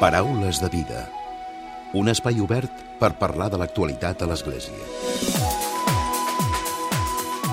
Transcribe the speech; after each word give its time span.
Paraules 0.00 0.58
de 0.60 0.68
vida. 0.68 1.04
Un 1.94 2.10
espai 2.10 2.40
obert 2.42 2.80
per 2.98 3.12
parlar 3.14 3.46
de 3.52 3.60
l'actualitat 3.60 4.24
a 4.24 4.26
l'Església. 4.26 4.88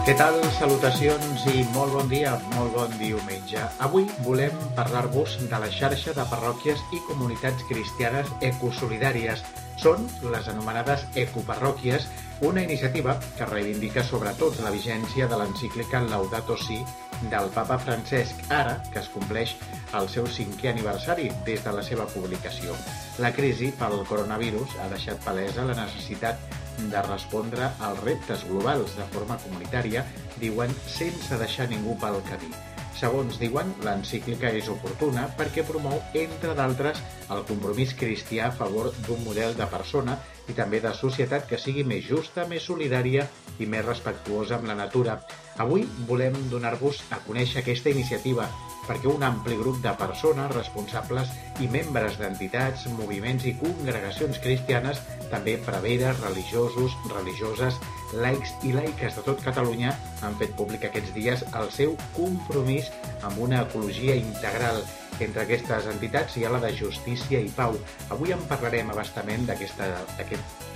Què 0.07 0.15
tal? 0.17 0.39
Salutacions 0.55 1.43
i 1.53 1.61
molt 1.75 1.93
bon 1.93 2.09
dia, 2.09 2.31
molt 2.55 2.73
bon 2.73 2.95
diumenge. 2.97 3.61
Avui 3.85 4.07
volem 4.25 4.57
parlar-vos 4.73 5.37
de 5.43 5.59
la 5.61 5.69
xarxa 5.69 6.15
de 6.17 6.25
parròquies 6.33 6.81
i 6.97 7.03
comunitats 7.11 7.61
cristianes 7.69 8.33
ecosolidàries. 8.49 9.45
Són 9.77 10.09
les 10.33 10.49
anomenades 10.49 11.05
ecoparròquies, 11.13 12.09
una 12.41 12.65
iniciativa 12.65 13.19
que 13.37 13.45
reivindica 13.53 14.01
sobretot 14.01 14.57
la 14.65 14.73
vigència 14.73 15.29
de 15.29 15.37
l'encíclica 15.37 16.01
Laudato 16.09 16.57
Si 16.57 16.81
del 17.29 17.49
papa 17.53 17.77
Francesc, 17.79 18.41
ara 18.49 18.79
que 18.91 18.99
es 19.01 19.09
compleix 19.13 19.53
el 19.99 20.09
seu 20.09 20.25
cinquè 20.25 20.71
aniversari 20.71 21.29
des 21.45 21.61
de 21.65 21.75
la 21.75 21.83
seva 21.85 22.07
publicació. 22.13 22.75
La 23.21 23.33
crisi 23.35 23.71
pel 23.77 24.01
coronavirus 24.09 24.79
ha 24.81 24.89
deixat 24.93 25.21
palesa 25.25 25.67
la 25.67 25.77
necessitat 25.77 26.41
de 26.81 27.05
respondre 27.05 27.69
als 27.79 28.03
reptes 28.07 28.47
globals 28.49 28.97
de 28.97 29.07
forma 29.13 29.37
comunitària, 29.45 30.05
diuen, 30.41 30.73
sense 30.87 31.37
deixar 31.37 31.69
ningú 31.69 31.97
pel 32.01 32.21
camí. 32.31 32.70
Segons 32.97 33.37
diuen, 33.41 33.71
l'encíclica 33.85 34.51
és 34.53 34.67
oportuna 34.69 35.27
perquè 35.37 35.63
promou, 35.67 36.01
entre 36.17 36.55
d'altres, 36.57 36.99
el 37.33 37.45
compromís 37.49 37.95
cristià 37.97 38.49
a 38.49 38.55
favor 38.55 38.91
d'un 39.07 39.23
model 39.25 39.55
de 39.57 39.67
persona 39.71 40.17
i 40.51 40.55
també 40.57 40.81
de 40.83 40.91
societat 40.97 41.47
que 41.49 41.59
sigui 41.61 41.85
més 41.87 42.03
justa, 42.07 42.45
més 42.49 42.67
solidària 42.67 43.27
i 43.59 43.67
més 43.69 43.85
respectuosa 43.85 44.57
amb 44.57 44.67
la 44.69 44.75
natura. 44.75 45.21
Avui 45.63 45.85
volem 46.09 46.35
donar-vos 46.51 47.01
a 47.15 47.21
conèixer 47.25 47.61
aquesta 47.61 47.93
iniciativa 47.93 48.49
perquè 48.87 49.07
un 49.11 49.23
ampli 49.23 49.55
grup 49.59 49.79
de 49.83 49.93
persones 49.97 50.51
responsables 50.55 51.31
i 51.63 51.69
membres 51.71 52.17
d'entitats, 52.19 52.87
moviments 52.97 53.45
i 53.47 53.55
congregacions 53.61 54.41
cristianes, 54.43 55.01
també 55.31 55.57
preveres, 55.65 56.19
religiosos, 56.25 56.97
religioses, 57.13 57.77
laics 58.13 58.53
i 58.67 58.73
laiques 58.75 59.15
de 59.17 59.23
tot 59.25 59.41
Catalunya 59.43 59.93
han 60.25 60.35
fet 60.39 60.53
públic 60.57 60.85
aquests 60.87 61.13
dies 61.15 61.43
el 61.57 61.71
seu 61.73 61.95
compromís 62.15 62.89
amb 63.27 63.39
una 63.45 63.61
ecologia 63.65 64.15
integral. 64.19 64.81
Entre 65.21 65.43
aquestes 65.43 65.87
entitats 65.91 66.37
hi 66.37 66.45
ha 66.45 66.51
la 66.53 66.61
de 66.63 66.71
Justícia 66.75 67.39
i 67.39 67.51
Pau. 67.55 67.75
Avui 68.13 68.33
en 68.33 68.41
parlarem 68.49 68.89
abastament 68.89 69.45
d'aquest 69.49 69.83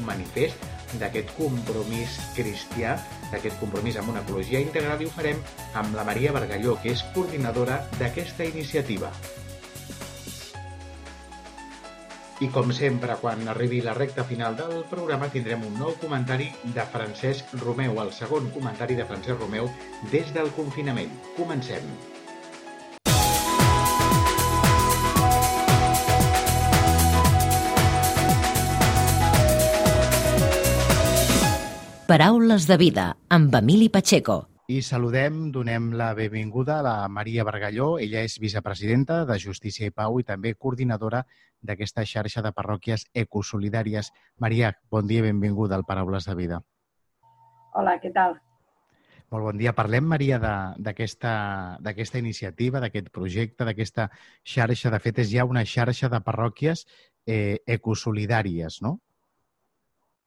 manifest, 0.06 0.68
d'aquest 1.02 1.32
compromís 1.38 2.20
cristià, 2.36 2.98
d'aquest 3.32 3.58
compromís 3.62 3.98
amb 3.98 4.14
una 4.14 4.22
ecologia 4.22 4.62
integral 4.62 5.02
i 5.02 5.10
ho 5.10 5.16
farem 5.16 5.42
amb 5.74 5.98
la 5.98 6.06
Maria 6.06 6.36
Bargalló, 6.36 6.78
que 6.84 6.94
és 6.94 7.04
coordinadora 7.16 7.82
d'aquesta 7.98 8.46
iniciativa. 8.46 9.12
I 12.44 12.50
com 12.52 12.72
sempre, 12.76 13.16
quan 13.22 13.48
arribi 13.48 13.78
la 13.80 13.94
recta 13.96 14.26
final 14.28 14.58
del 14.60 14.82
programa, 14.90 15.30
tindrem 15.32 15.62
un 15.64 15.78
nou 15.80 15.94
comentari 16.02 16.50
de 16.76 16.84
Francesc 16.92 17.54
Romeu, 17.62 17.96
el 18.04 18.12
segon 18.12 18.50
comentari 18.52 18.98
de 19.00 19.06
Francesc 19.08 19.40
Romeu 19.40 19.70
des 20.12 20.34
del 20.36 20.52
confinament. 20.58 21.14
Comencem. 21.38 21.88
Paraules 32.06 32.68
de 32.68 32.78
vida, 32.78 33.08
amb 33.30 33.56
Emili 33.56 33.88
Pacheco. 33.90 34.55
I 34.66 34.80
saludem, 34.82 35.52
donem 35.54 35.92
la 35.94 36.16
benvinguda 36.18 36.80
a 36.80 36.82
la 36.82 37.08
Maria 37.08 37.44
Bargalló. 37.46 38.00
Ella 38.02 38.24
és 38.26 38.40
vicepresidenta 38.42 39.20
de 39.30 39.38
Justícia 39.38 39.86
i 39.86 39.94
Pau 39.94 40.18
i 40.18 40.26
també 40.26 40.56
coordinadora 40.58 41.20
d'aquesta 41.62 42.02
xarxa 42.10 42.42
de 42.42 42.50
parròquies 42.50 43.06
ecosolidàries. 43.14 44.10
Maria, 44.42 44.72
bon 44.90 45.06
dia 45.06 45.22
i 45.22 45.28
benvinguda 45.28 45.78
al 45.78 45.86
Paraules 45.86 46.26
de 46.26 46.34
Vida. 46.40 46.60
Hola, 47.78 48.00
què 48.02 48.10
tal? 48.16 48.40
Molt 49.30 49.52
bon 49.52 49.62
dia. 49.62 49.76
Parlem, 49.78 50.10
Maria, 50.10 50.40
d'aquesta 50.82 52.18
iniciativa, 52.18 52.82
d'aquest 52.82 53.14
projecte, 53.14 53.70
d'aquesta 53.70 54.10
xarxa. 54.42 54.90
De 54.90 55.02
fet, 55.04 55.22
és 55.22 55.30
ja 55.30 55.46
una 55.46 55.62
xarxa 55.62 56.10
de 56.10 56.24
parròquies 56.26 56.88
eh, 57.28 57.62
ecosolidàries, 57.68 58.82
no? 58.82 58.98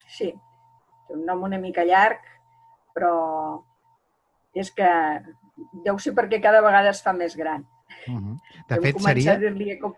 Sí, 0.06 0.30
té 0.30 1.18
un 1.18 1.26
nom 1.26 1.42
una 1.42 1.58
mica 1.58 1.82
llarg, 1.82 2.22
però 2.94 3.16
és 4.54 4.70
que 4.74 4.88
deu 5.84 5.98
ser 5.98 6.14
perquè 6.16 6.40
cada 6.42 6.60
vegada 6.64 6.92
es 6.94 7.02
fa 7.02 7.12
més 7.12 7.36
gran. 7.36 7.64
Uh 8.06 8.14
-huh. 8.14 8.36
De 8.68 8.80
fet, 8.80 9.00
seria, 9.00 9.38
com... 9.80 9.94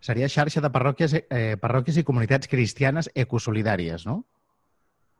seria 0.00 0.28
xarxa 0.28 0.60
de 0.60 0.70
parròquies, 0.70 1.14
eh, 1.14 1.56
parròquies 1.56 1.96
i 1.96 2.04
comunitats 2.04 2.48
cristianes 2.48 3.10
ecosolidàries, 3.14 4.06
no? 4.06 4.24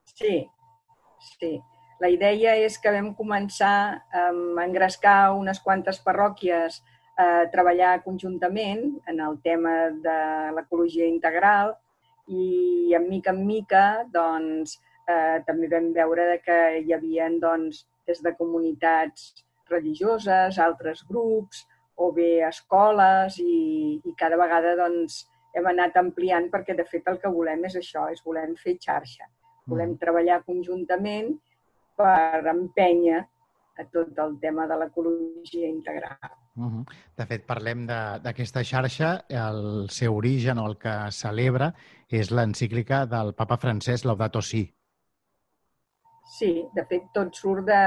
Sí, 0.04 0.46
sí. 1.40 1.60
La 2.00 2.08
idea 2.08 2.54
és 2.56 2.78
que 2.78 2.92
vam 2.94 3.14
començar 3.14 4.02
a 4.12 4.30
engrescar 4.64 5.34
unes 5.34 5.58
quantes 5.60 5.98
parròquies 6.04 6.82
a 7.18 7.46
treballar 7.50 8.02
conjuntament 8.04 9.00
en 9.10 9.20
el 9.20 9.40
tema 9.42 9.90
de 9.90 10.18
l'ecologia 10.54 11.06
integral 11.06 11.74
i, 12.28 12.94
en 12.94 13.08
mica 13.08 13.30
en 13.34 13.44
mica, 13.46 13.84
doncs, 14.12 14.78
eh, 15.08 15.42
també 15.46 15.68
vam 15.72 15.92
veure 15.96 16.40
que 16.44 16.58
hi 16.84 16.94
havia 16.94 17.28
doncs, 17.42 17.86
des 18.08 18.22
de 18.24 18.34
comunitats 18.38 19.44
religioses, 19.68 20.58
altres 20.58 21.04
grups, 21.08 21.66
o 21.98 22.12
bé 22.14 22.44
escoles, 22.46 23.38
i, 23.42 23.98
i 24.04 24.14
cada 24.18 24.38
vegada 24.40 24.76
doncs, 24.78 25.26
hem 25.56 25.66
anat 25.70 25.96
ampliant 25.98 26.48
perquè, 26.52 26.76
de 26.76 26.86
fet, 26.88 27.08
el 27.10 27.18
que 27.22 27.32
volem 27.32 27.66
és 27.68 27.76
això, 27.80 28.06
és 28.12 28.22
volem 28.24 28.54
fer 28.60 28.78
xarxa. 28.80 29.26
Volem 29.68 29.94
mm. 29.94 30.00
treballar 30.00 30.42
conjuntament 30.46 31.34
per 31.98 32.44
empènyer 32.54 33.24
a 33.78 33.84
tot 33.92 34.16
el 34.18 34.38
tema 34.42 34.66
de 34.66 34.76
l'ecologia 34.78 35.68
integral. 35.68 36.30
Uh 36.56 36.64
-huh. 36.64 36.84
De 37.16 37.26
fet, 37.26 37.46
parlem 37.46 37.86
d'aquesta 37.86 38.64
xarxa. 38.64 39.24
El 39.28 39.88
seu 39.90 40.16
origen 40.16 40.58
o 40.58 40.66
el 40.66 40.76
que 40.78 41.10
celebra 41.10 41.74
és 42.08 42.30
l'encíclica 42.30 43.06
del 43.06 43.34
papa 43.34 43.56
francès 43.56 44.04
Laudato 44.04 44.42
Si, 44.42 44.74
Sí, 46.28 46.52
de 46.76 46.84
fet, 46.88 47.08
tot 47.16 47.34
surt 47.36 47.66
de, 47.68 47.82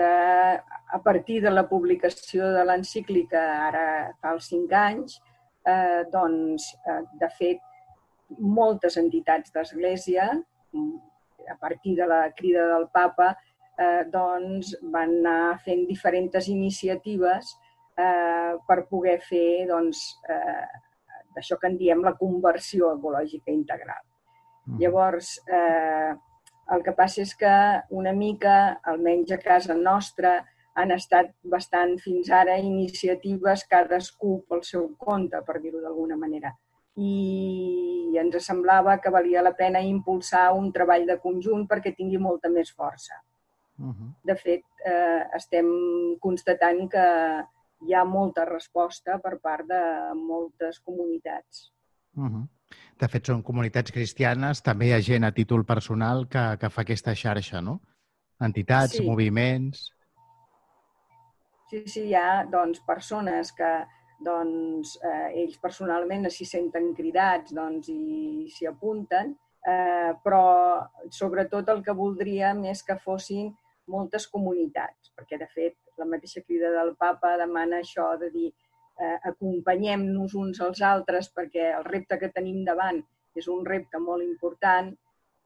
de, 0.00 0.12
a 0.98 1.00
partir 1.04 1.42
de 1.44 1.52
la 1.52 1.66
publicació 1.68 2.48
de 2.54 2.64
l'encíclica, 2.64 3.42
ara 3.68 3.86
fa 4.20 4.32
els 4.36 4.48
cinc 4.52 4.72
anys, 4.72 5.18
eh, 5.68 6.04
doncs, 6.12 6.70
eh, 6.88 7.02
de 7.20 7.28
fet, 7.38 7.60
moltes 8.38 8.96
entitats 9.00 9.52
d'Església, 9.52 10.30
a 11.48 11.56
partir 11.60 11.94
de 11.96 12.06
la 12.08 12.22
crida 12.36 12.66
del 12.74 12.88
papa, 12.92 13.30
eh, 13.78 14.04
doncs, 14.12 14.74
van 14.92 15.14
anar 15.20 15.60
fent 15.64 15.86
diferents 15.88 16.48
iniciatives 16.48 17.54
eh, 17.96 18.56
per 18.66 18.84
poder 18.90 19.18
fer 19.24 19.66
doncs, 19.70 20.04
eh, 20.28 20.68
d'això 21.34 21.58
que 21.60 21.70
en 21.70 21.76
diem 21.80 22.04
la 22.04 22.16
conversió 22.18 22.92
ecològica 22.96 23.52
integral. 23.54 24.04
Mm. 24.66 24.80
Llavors, 24.82 25.36
eh, 25.46 26.12
el 26.74 26.84
que 26.84 26.94
passa 26.96 27.22
és 27.24 27.34
que 27.38 27.50
una 28.00 28.12
mica, 28.12 28.54
almenys 28.92 29.32
a 29.32 29.38
casa 29.42 29.74
nostra, 29.74 30.38
han 30.78 30.92
estat 30.94 31.32
bastant 31.42 31.96
fins 32.02 32.30
ara 32.30 32.58
iniciatives 32.62 33.64
cadascú 33.70 34.42
pel 34.48 34.62
seu 34.66 34.88
compte, 35.00 35.40
per 35.46 35.58
dir-ho 35.62 35.80
d'alguna 35.82 36.18
manera. 36.20 36.52
I 36.98 38.18
ens 38.18 38.36
semblava 38.44 38.98
que 39.02 39.10
valia 39.14 39.42
la 39.42 39.54
pena 39.58 39.82
impulsar 39.82 40.48
un 40.54 40.70
treball 40.74 41.06
de 41.06 41.18
conjunt 41.22 41.66
perquè 41.70 41.94
tingui 41.96 42.18
molta 42.22 42.50
més 42.50 42.70
força. 42.74 43.18
Uh 43.78 43.94
-huh. 43.94 44.10
De 44.24 44.34
fet, 44.36 44.64
eh, 44.84 45.24
estem 45.34 45.66
constatant 46.20 46.88
que 46.90 47.06
hi 47.86 47.94
ha 47.94 48.04
molta 48.04 48.44
resposta 48.44 49.18
per 49.18 49.38
part 49.38 49.66
de 49.66 49.82
moltes 50.14 50.80
comunitats. 50.80 51.72
Uh 52.16 52.24
-huh. 52.24 52.46
De 52.98 53.06
fet, 53.06 53.28
són 53.30 53.44
comunitats 53.46 53.94
cristianes, 53.94 54.62
també 54.66 54.88
hi 54.88 54.96
ha 54.96 55.04
gent 55.04 55.26
a 55.26 55.30
títol 55.34 55.62
personal 55.66 56.24
que, 56.30 56.44
que 56.58 56.70
fa 56.74 56.82
aquesta 56.82 57.14
xarxa, 57.14 57.62
no? 57.62 57.78
Entitats, 58.42 58.98
sí. 58.98 59.06
moviments... 59.06 59.92
Sí, 61.68 61.82
sí, 61.84 62.02
hi 62.08 62.14
ha 62.16 62.46
doncs, 62.48 62.80
persones 62.86 63.50
que 63.52 63.70
doncs, 64.24 64.94
eh, 65.04 65.42
ells 65.42 65.58
personalment 65.60 66.24
s'hi 66.32 66.46
senten 66.48 66.94
cridats 66.96 67.52
doncs, 67.54 67.90
i 67.92 68.48
s'hi 68.54 68.70
apunten, 68.70 69.34
eh, 69.68 70.14
però 70.24 70.44
sobretot 71.12 71.68
el 71.74 71.82
que 71.84 71.94
voldríem 71.98 72.64
és 72.72 72.82
que 72.86 72.96
fossin 73.04 73.52
moltes 73.88 74.26
comunitats, 74.32 75.12
perquè 75.16 75.38
de 75.40 75.48
fet 75.52 75.76
la 76.00 76.08
mateixa 76.08 76.42
crida 76.46 76.72
del 76.74 76.94
papa 76.96 77.36
demana 77.40 77.82
això 77.82 78.10
de 78.20 78.30
dir 78.32 78.48
eh, 78.98 79.18
acompanyem-nos 79.30 80.34
uns 80.34 80.60
als 80.64 80.82
altres 80.82 81.30
perquè 81.34 81.70
el 81.76 81.86
repte 81.86 82.18
que 82.18 82.32
tenim 82.34 82.64
davant 82.66 83.00
és 83.38 83.48
un 83.48 83.64
repte 83.66 84.00
molt 84.02 84.24
important, 84.24 84.90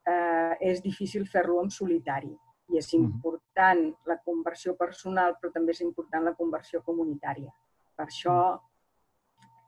eh, 0.08 0.54
és 0.60 0.82
difícil 0.82 1.26
fer-lo 1.28 1.60
en 1.62 1.70
solitari. 1.70 2.32
I 2.72 2.78
és 2.81 2.93
important 2.96 3.84
la 4.08 4.19
conversió 4.25 4.75
personal, 4.76 5.37
però 5.40 5.52
també 5.52 5.72
és 5.76 5.82
important 5.84 6.25
la 6.25 6.34
conversió 6.38 6.81
comunitària. 6.82 7.52
Per 7.96 8.06
això, 8.06 8.38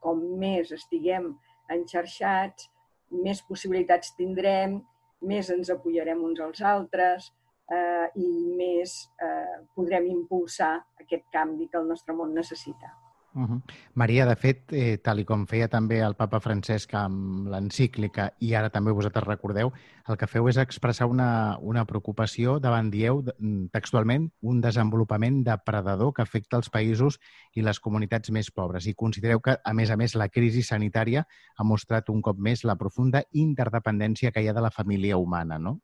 com 0.01 0.23
més 0.41 0.73
estiguem 0.73 1.35
enxarxats, 1.69 2.71
més 3.11 3.43
possibilitats 3.43 4.15
tindrem, 4.17 4.81
més 5.21 5.51
ens 5.51 5.71
apoyarem 5.71 6.25
uns 6.25 6.41
als 6.41 6.61
altres 6.63 7.31
eh, 7.71 8.09
i 8.17 8.29
més 8.57 8.97
eh, 9.21 9.61
podrem 9.77 10.09
impulsar 10.13 10.75
aquest 11.01 11.29
canvi 11.33 11.69
que 11.69 11.81
el 11.81 11.89
nostre 11.89 12.17
món 12.17 12.35
necessita. 12.35 13.04
Uh 13.35 13.49
-huh. 13.49 13.63
Maria, 13.95 14.27
de 14.27 14.37
fet, 14.37 14.73
eh, 14.73 14.99
tal 14.99 15.19
i 15.19 15.25
com 15.25 15.45
feia 15.47 15.67
també 15.69 15.99
el 15.99 16.15
papa 16.15 16.39
Francesc 16.39 16.95
amb 16.95 17.49
l'encíclica 17.49 18.33
i 18.39 18.55
ara 18.55 18.71
també 18.71 18.93
vosaltres 18.93 19.27
recordeu, 19.27 19.73
el 20.09 20.17
que 20.17 20.27
feu 20.29 20.49
és 20.49 20.57
expressar 20.57 21.07
una, 21.07 21.59
una 21.61 21.85
preocupació 21.85 22.61
davant, 22.61 22.91
dieu, 22.91 23.25
mm, 23.39 23.67
textualment, 23.73 24.31
un 24.41 24.61
desenvolupament 24.61 25.43
depredador 25.45 26.13
que 26.13 26.23
afecta 26.23 26.57
els 26.57 26.71
països 26.71 27.19
i 27.55 27.63
les 27.63 27.81
comunitats 27.81 28.31
més 28.31 28.51
pobres. 28.53 28.87
I 28.87 28.95
considereu 28.95 29.41
que, 29.41 29.59
a 29.65 29.73
més 29.73 29.91
a 29.91 29.97
més, 29.97 30.15
la 30.15 30.29
crisi 30.29 30.63
sanitària 30.63 31.27
ha 31.57 31.65
mostrat 31.65 32.09
un 32.11 32.23
cop 32.23 32.39
més 32.39 32.63
la 32.63 32.77
profunda 32.77 33.25
interdependència 33.33 34.31
que 34.31 34.43
hi 34.43 34.49
ha 34.49 34.53
de 34.53 34.61
la 34.61 34.71
família 34.71 35.17
humana, 35.17 35.59
no? 35.59 35.81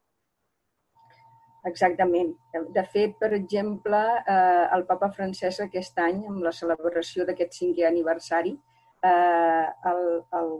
Exactament. 1.68 2.32
De 2.74 2.82
fet, 2.92 3.16
per 3.20 3.32
exemple, 3.36 3.98
eh, 4.34 4.66
el 4.76 4.84
papa 4.88 5.10
Francesc 5.16 5.66
aquest 5.66 5.98
any, 6.00 6.22
amb 6.30 6.42
la 6.46 6.52
celebració 6.56 7.26
d'aquest 7.28 7.58
cinquè 7.58 7.86
aniversari, 7.88 8.54
eh, 9.04 9.66
el, 9.92 10.02
el, 10.40 10.50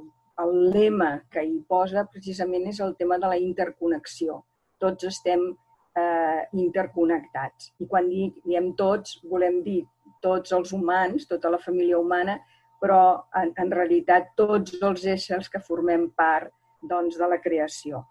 el 0.44 0.54
lema 0.74 1.10
que 1.32 1.44
hi 1.46 1.56
posa 1.68 2.04
precisament 2.12 2.68
és 2.68 2.80
el 2.84 2.94
tema 3.00 3.18
de 3.18 3.32
la 3.32 3.40
interconnexió. 3.40 4.42
Tots 4.80 5.08
estem 5.08 5.48
eh, 5.96 6.42
interconnectats. 6.66 7.72
I 7.80 7.88
quan 7.88 8.12
diem 8.12 8.72
tots, 8.76 9.18
volem 9.24 9.62
dir 9.64 9.80
tots 10.20 10.52
els 10.52 10.72
humans, 10.76 11.26
tota 11.28 11.48
la 11.48 11.60
família 11.64 11.98
humana, 11.98 12.36
però 12.80 13.00
en, 13.40 13.52
en 13.56 13.72
realitat 13.72 14.32
tots 14.36 14.76
els 14.80 15.04
éssers 15.16 15.48
que 15.48 15.60
formem 15.64 16.10
part 16.16 16.52
doncs, 16.80 17.16
de 17.20 17.28
la 17.28 17.40
creació 17.40 18.04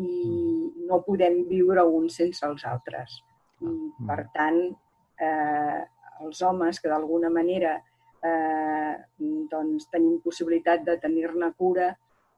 i 0.00 0.59
no 0.88 1.00
podem 1.06 1.42
viure 1.48 1.84
uns 1.84 2.18
sense 2.20 2.44
els 2.46 2.64
altres. 2.68 3.20
I, 3.60 3.66
mm. 3.66 4.06
per 4.08 4.20
tant, 4.34 4.60
eh, 5.20 5.80
els 6.24 6.42
homes 6.42 6.80
que 6.80 6.90
d'alguna 6.92 7.30
manera 7.32 7.76
eh, 8.24 8.94
doncs, 9.50 9.88
tenim 9.92 10.20
possibilitat 10.24 10.84
de 10.86 10.96
tenir-ne 11.02 11.52
cura, 11.58 11.90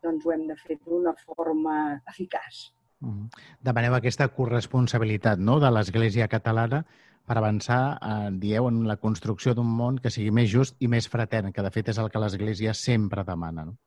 doncs 0.03 0.27
ho 0.27 0.35
hem 0.35 0.47
de 0.51 0.59
fer 0.59 0.79
d'una 0.83 1.15
forma 1.25 1.77
eficaç. 2.11 2.69
Mm. 3.03 3.31
Demaneu 3.67 3.97
aquesta 3.97 4.29
corresponsabilitat 4.31 5.41
no? 5.43 5.59
de 5.63 5.71
l'Església 5.75 6.29
catalana 6.31 6.85
per 7.27 7.39
avançar, 7.39 7.99
eh, 8.03 8.31
dieu, 8.43 8.67
en 8.69 8.83
la 8.89 8.99
construcció 8.99 9.55
d'un 9.55 9.71
món 9.79 9.99
que 10.03 10.11
sigui 10.11 10.35
més 10.35 10.51
just 10.51 10.77
i 10.83 10.91
més 10.91 11.09
fratern, 11.11 11.53
que 11.55 11.63
de 11.63 11.71
fet 11.71 11.91
és 11.95 11.99
el 12.03 12.11
que 12.11 12.23
l'Església 12.23 12.75
sempre 12.75 13.25
demana. 13.27 13.67
No? 13.71 13.79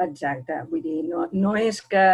Exacte. 0.00 0.56
Vull 0.70 0.82
dir, 0.82 1.00
no, 1.08 1.26
no 1.32 1.54
és 1.58 1.80
que 1.82 2.04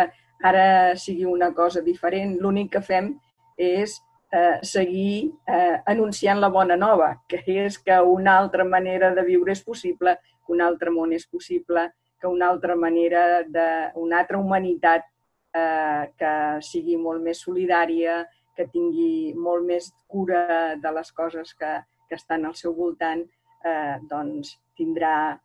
ara 0.42 0.96
sigui 0.96 1.24
una 1.24 1.52
cosa 1.54 1.82
diferent. 1.82 2.36
L'únic 2.40 2.72
que 2.76 2.82
fem 2.84 3.14
és 3.56 4.00
eh, 4.32 4.58
seguir 4.62 5.32
eh, 5.48 5.80
anunciant 5.86 6.40
la 6.40 6.50
bona 6.52 6.76
nova, 6.76 7.14
que 7.28 7.42
és 7.46 7.78
que 7.78 7.98
una 8.00 8.36
altra 8.38 8.64
manera 8.64 9.12
de 9.14 9.24
viure 9.24 9.52
és 9.52 9.62
possible, 9.64 10.16
que 10.44 10.52
un 10.52 10.60
altre 10.60 10.90
món 10.90 11.12
és 11.12 11.26
possible, 11.26 11.88
que 12.20 12.28
una 12.28 12.48
altra 12.48 12.76
manera 12.76 13.42
de, 13.42 13.68
una 13.94 14.20
altra 14.20 14.38
humanitat 14.38 15.06
eh, 15.54 16.12
que 16.18 16.32
sigui 16.62 16.96
molt 16.96 17.22
més 17.22 17.42
solidària, 17.44 18.24
que 18.56 18.68
tingui 18.72 19.34
molt 19.36 19.66
més 19.68 19.90
cura 20.08 20.76
de 20.80 20.92
les 20.98 21.12
coses 21.12 21.52
que, 21.54 21.72
que 22.08 22.16
estan 22.16 22.46
al 22.46 22.56
seu 22.56 22.74
voltant, 22.74 23.24
eh, 23.64 23.96
doncs 24.08 24.56
tindrà 24.76 25.36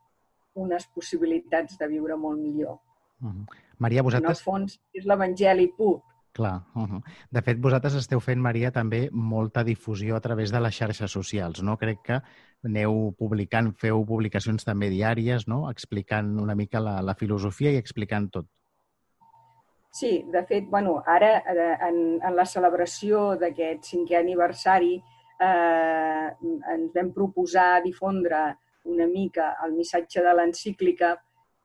unes 0.62 0.88
possibilitats 0.96 1.78
de 1.80 1.88
viure 1.88 2.16
molt 2.16 2.40
millor. 2.40 2.80
Uh 3.22 3.32
-huh. 3.32 3.60
Maria, 3.82 4.06
vosaltres... 4.06 4.40
En 4.40 4.42
el 4.42 4.46
fons, 4.46 4.78
és 4.94 5.10
l'Evangeli 5.10 5.68
pur. 5.78 5.98
Clar. 6.38 6.62
Uh 6.76 6.88
-huh. 6.88 7.02
De 7.30 7.42
fet, 7.42 7.58
vosaltres 7.60 7.96
esteu 7.96 8.20
fent, 8.20 8.40
Maria, 8.40 8.72
també 8.72 9.10
molta 9.12 9.64
difusió 9.64 10.16
a 10.16 10.22
través 10.22 10.52
de 10.52 10.60
les 10.62 10.76
xarxes 10.76 11.12
socials, 11.12 11.62
no? 11.64 11.78
Crec 11.78 12.00
que 12.04 12.22
aneu 12.64 13.14
publicant, 13.18 13.74
feu 13.74 14.06
publicacions 14.06 14.64
també 14.64 14.90
diàries, 14.90 15.48
no? 15.48 15.70
Explicant 15.70 16.40
una 16.40 16.56
mica 16.56 16.80
la, 16.80 17.02
la 17.02 17.16
filosofia 17.16 17.72
i 17.72 17.78
explicant 17.78 18.30
tot. 18.30 18.46
Sí, 19.92 20.24
de 20.32 20.44
fet, 20.46 20.70
bueno, 20.70 21.04
ara 21.06 21.38
eh, 21.40 21.78
en, 21.90 22.20
en 22.24 22.36
la 22.36 22.46
celebració 22.46 23.36
d'aquest 23.36 23.84
cinquè 23.84 24.20
aniversari 24.20 24.96
eh, 25.42 26.28
ens 26.74 26.94
vam 26.96 27.12
proposar 27.12 27.84
difondre 27.84 28.56
una 28.86 29.08
mica 29.08 29.58
el 29.66 29.74
missatge 29.74 30.22
de 30.22 30.34
l'encíclica 30.34 31.18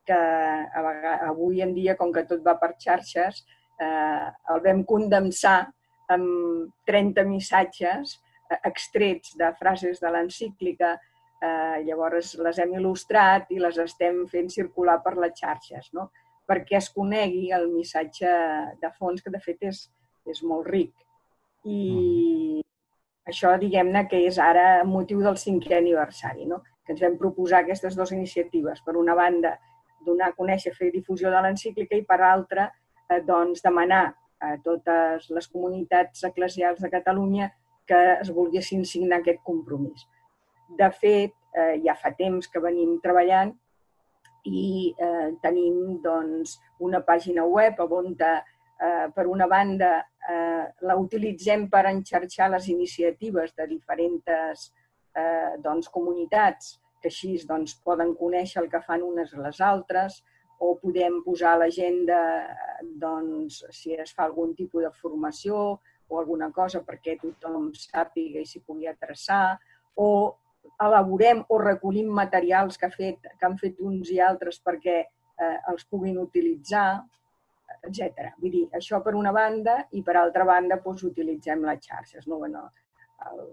que 0.06 0.17
a 0.17 0.82
vegades, 0.82 1.25
avui 1.29 1.62
en 1.64 1.75
dia, 1.75 1.97
com 1.99 2.12
que 2.14 2.25
tot 2.29 2.44
va 2.47 2.56
per 2.61 2.75
xarxes, 2.82 3.43
eh, 3.81 4.29
el 4.53 4.62
vam 4.64 4.85
condensar 4.88 5.58
amb 6.14 6.70
30 6.88 7.25
missatges 7.29 8.17
eh, 8.50 8.61
extrets 8.70 9.35
de 9.38 9.50
frases 9.58 10.00
de 10.03 10.12
l'encíclica. 10.12 10.94
Eh, 11.37 11.82
llavors 11.85 12.37
les 12.41 12.61
hem 12.62 12.76
il·lustrat 12.79 13.50
i 13.53 13.58
les 13.61 13.76
estem 13.82 14.23
fent 14.31 14.49
circular 14.53 15.00
per 15.05 15.17
les 15.20 15.35
xarxes, 15.37 15.91
no? 15.93 16.11
perquè 16.47 16.79
es 16.79 16.88
conegui 16.94 17.50
el 17.53 17.67
missatge 17.73 18.31
de 18.81 18.91
fons, 18.94 19.20
que 19.23 19.32
de 19.35 19.41
fet 19.43 19.67
és, 19.67 19.82
és 20.31 20.43
molt 20.47 20.69
ric. 20.70 20.93
I 21.67 21.81
mm. 21.91 22.62
això, 23.32 23.56
diguem-ne, 23.58 24.06
que 24.08 24.23
és 24.29 24.38
ara 24.38 24.85
motiu 24.87 25.25
del 25.26 25.37
cinquè 25.43 25.81
aniversari, 25.81 26.47
no? 26.47 26.62
que 26.87 26.94
ens 26.94 27.03
vam 27.03 27.19
proposar 27.19 27.64
aquestes 27.64 27.99
dues 27.99 28.14
iniciatives. 28.14 28.81
Per 28.87 28.94
una 28.97 29.17
banda, 29.19 29.56
donar 30.06 30.31
a 30.31 30.37
conèixer, 30.38 30.75
fer 30.75 30.93
difusió 30.94 31.31
de 31.32 31.43
l'encíclica 31.43 31.99
i, 31.99 32.05
per 32.06 32.20
altra, 32.25 32.70
eh, 33.11 33.20
doncs, 33.26 33.62
demanar 33.64 34.06
a 34.41 34.56
totes 34.64 35.31
les 35.32 35.49
comunitats 35.49 36.25
eclesials 36.29 36.81
de 36.82 36.91
Catalunya 36.93 37.50
que 37.87 37.99
es 38.20 38.31
volguessin 38.35 38.85
signar 38.85 39.20
aquest 39.20 39.43
compromís. 39.47 40.06
De 40.79 40.88
fet, 40.91 41.35
eh, 41.55 41.76
ja 41.85 41.94
fa 41.94 42.12
temps 42.19 42.49
que 42.50 42.61
venim 42.61 42.99
treballant 43.03 43.53
i 44.47 44.93
eh, 44.99 45.31
tenim 45.43 45.99
doncs, 46.03 46.58
una 46.82 47.00
pàgina 47.06 47.47
web 47.47 47.79
on, 47.87 48.14
eh, 48.20 49.06
per 49.14 49.26
una 49.26 49.47
banda, 49.47 49.93
eh, 50.29 50.64
la 50.82 50.97
utilitzem 50.99 51.69
per 51.70 51.87
enxarxar 51.87 52.50
les 52.50 52.69
iniciatives 52.69 53.55
de 53.56 53.67
diferents 53.70 54.73
eh, 55.14 55.56
doncs, 55.62 55.88
comunitats 55.88 56.76
que 57.06 57.12
així 57.14 57.37
doncs, 57.47 57.76
poden 57.87 58.17
conèixer 58.19 58.62
el 58.64 58.70
que 58.73 58.82
fan 58.82 59.05
unes 59.06 59.35
a 59.35 59.44
les 59.44 59.60
altres 59.63 60.22
o 60.58 60.72
podem 60.81 61.20
posar 61.22 61.53
a 61.55 61.60
l'agenda 61.63 62.19
doncs, 63.03 63.63
si 63.70 63.94
es 63.94 64.15
fa 64.17 64.25
algun 64.27 64.55
tipus 64.58 64.82
de 64.82 64.91
formació 65.03 65.79
o 66.08 66.19
alguna 66.19 66.51
cosa 66.53 66.82
perquè 66.82 67.17
tothom 67.20 67.70
sàpiga 67.79 68.43
i 68.43 68.48
s'hi 68.48 68.63
pugui 68.67 68.89
atreçar 68.91 69.58
o 70.03 70.08
elaborem 70.82 71.44
o 71.48 71.58
recollim 71.63 72.08
materials 72.10 72.79
que, 72.79 72.89
ha 72.89 72.94
fet, 72.94 73.29
que 73.39 73.46
han 73.46 73.58
fet 73.60 73.79
uns 73.81 74.10
i 74.10 74.19
altres 74.20 74.58
perquè 74.65 74.96
eh, 75.05 75.58
els 75.70 75.86
puguin 75.86 76.19
utilitzar, 76.19 77.05
etc. 77.86 78.32
Vull 78.41 78.55
dir, 78.56 78.65
això 78.75 78.98
per 79.05 79.15
una 79.15 79.34
banda 79.36 79.79
i 79.93 80.03
per 80.03 80.17
altra 80.19 80.48
banda 80.48 80.81
doncs, 80.82 81.06
utilitzem 81.06 81.63
les 81.69 81.86
xarxes, 81.86 82.27
no? 82.27 82.41
bueno, 82.43 82.67
el 83.31 83.46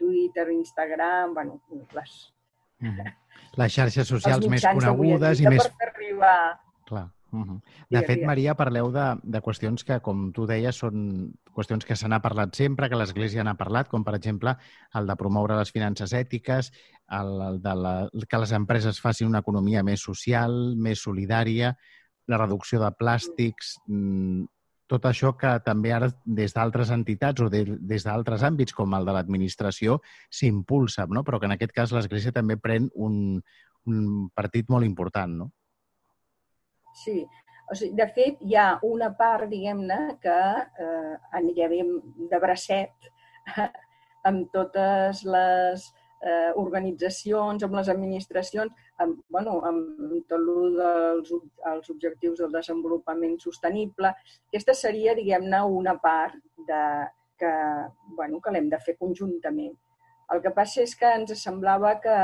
Twitter, 0.00 0.48
Instagram, 0.52 1.34
bueno, 1.34 1.60
les, 1.94 2.16
Les 3.56 3.72
xarxes 3.72 4.08
socials 4.08 4.48
més 4.52 4.64
conegudes 4.66 5.40
i 5.40 5.48
més... 5.48 5.68
Per 5.80 5.90
arribar... 5.92 6.38
Clar. 6.86 7.06
Uh 7.32 7.44
-huh. 7.44 7.60
De 7.90 8.02
fet, 8.02 8.22
Maria, 8.24 8.54
parleu 8.54 8.90
de, 8.92 9.06
de 9.22 9.40
qüestions 9.42 9.84
que, 9.84 10.00
com 10.00 10.32
tu 10.32 10.46
deies, 10.46 10.76
són 10.76 11.32
qüestions 11.52 11.84
que 11.84 11.96
se 11.96 12.08
n'ha 12.08 12.20
parlat 12.22 12.54
sempre, 12.54 12.88
que 12.88 12.96
l'Església 12.96 13.44
n'ha 13.44 13.56
parlat, 13.56 13.88
com 13.88 14.04
per 14.04 14.14
exemple 14.14 14.56
el 14.94 15.06
de 15.06 15.16
promoure 15.16 15.56
les 15.56 15.72
finances 15.72 16.12
ètiques, 16.12 16.72
el, 17.10 17.40
el 17.48 17.60
de 17.62 17.74
la, 17.74 18.08
que 18.28 18.38
les 18.38 18.52
empreses 18.52 19.00
facin 19.00 19.26
una 19.26 19.40
economia 19.40 19.82
més 19.82 20.00
social, 20.00 20.76
més 20.76 21.02
solidària, 21.02 21.76
la 22.26 22.38
reducció 22.38 22.80
de 22.80 22.90
plàstics, 22.92 23.76
mm, 23.86 24.44
tot 24.86 25.06
això 25.08 25.32
que 25.38 25.50
també 25.66 25.92
ara 25.92 26.08
des 26.24 26.54
d'altres 26.54 26.92
entitats 26.94 27.42
o 27.42 27.48
de, 27.50 27.64
des 27.80 28.06
d'altres 28.06 28.44
àmbits, 28.46 28.74
com 28.74 28.94
el 28.94 29.06
de 29.06 29.14
l'administració, 29.16 30.00
s'impulsa, 30.30 31.06
no? 31.10 31.24
però 31.26 31.40
que 31.40 31.50
en 31.50 31.56
aquest 31.56 31.74
cas 31.74 31.94
l'Església 31.94 32.34
també 32.34 32.56
pren 32.56 32.88
un, 32.94 33.40
un 33.90 34.28
partit 34.34 34.70
molt 34.70 34.86
important, 34.86 35.40
no? 35.42 35.50
Sí, 36.96 37.20
o 37.68 37.74
sigui, 37.76 37.96
de 37.98 38.06
fet, 38.14 38.38
hi 38.46 38.56
ha 38.56 38.68
una 38.86 39.10
part, 39.18 39.50
diguem-ne, 39.50 39.98
que 40.22 40.38
eh, 40.86 41.14
anirem 41.36 41.96
de 42.30 42.40
bracet 42.40 43.10
amb 44.28 44.48
totes 44.54 45.22
les 45.26 45.90
eh, 46.26 46.52
organitzacions, 46.58 47.62
amb 47.62 47.78
les 47.78 47.88
administracions, 47.92 48.72
amb, 49.02 49.20
bueno, 49.32 49.60
amb 49.68 50.02
tot 50.28 50.38
el 50.38 50.76
dels 50.80 51.32
els 51.72 51.90
objectius 51.94 52.42
del 52.42 52.54
desenvolupament 52.58 53.38
sostenible. 53.42 54.12
Aquesta 54.50 54.74
seria, 54.74 55.14
diguem-ne, 55.18 55.62
una 55.80 55.96
part 56.02 56.36
de, 56.68 56.82
que, 57.38 57.52
bueno, 58.18 58.40
que 58.40 58.52
l'hem 58.54 58.70
de 58.72 58.80
fer 58.82 58.96
conjuntament. 58.98 59.74
El 60.34 60.42
que 60.42 60.50
passa 60.50 60.82
és 60.82 60.96
que 60.98 61.08
ens 61.20 61.36
semblava 61.38 61.94
que 62.02 62.16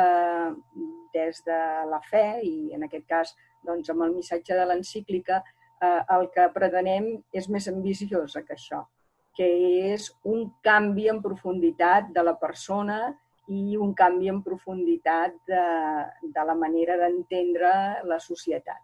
des 1.15 1.43
de 1.47 1.59
la 1.91 2.01
fe 2.03 2.41
i 2.43 2.73
en 2.75 2.89
aquest 2.89 3.07
cas 3.07 3.35
doncs, 3.63 3.91
amb 3.93 4.09
el 4.09 4.17
missatge 4.17 4.57
de 4.59 4.65
l'encíclica 4.67 5.39
eh, 5.39 6.01
el 6.17 6.27
que 6.35 6.49
pretenem 6.57 7.13
és 7.31 7.47
més 7.53 7.69
ambiciosa 7.71 8.43
que 8.43 8.57
això, 8.57 8.83
que 9.37 9.47
és 9.93 10.09
un 10.29 10.49
canvi 10.67 11.07
en 11.13 11.21
profunditat 11.23 12.11
de 12.17 12.25
la 12.27 12.35
persona 12.41 12.99
i 13.53 13.77
un 13.77 13.93
canvi 13.99 14.31
en 14.33 14.41
profunditat 14.47 15.37
de, 15.49 15.67
de 16.37 16.47
la 16.49 16.57
manera 16.59 16.97
d'entendre 17.01 17.73
la 18.09 18.19
societat, 18.23 18.81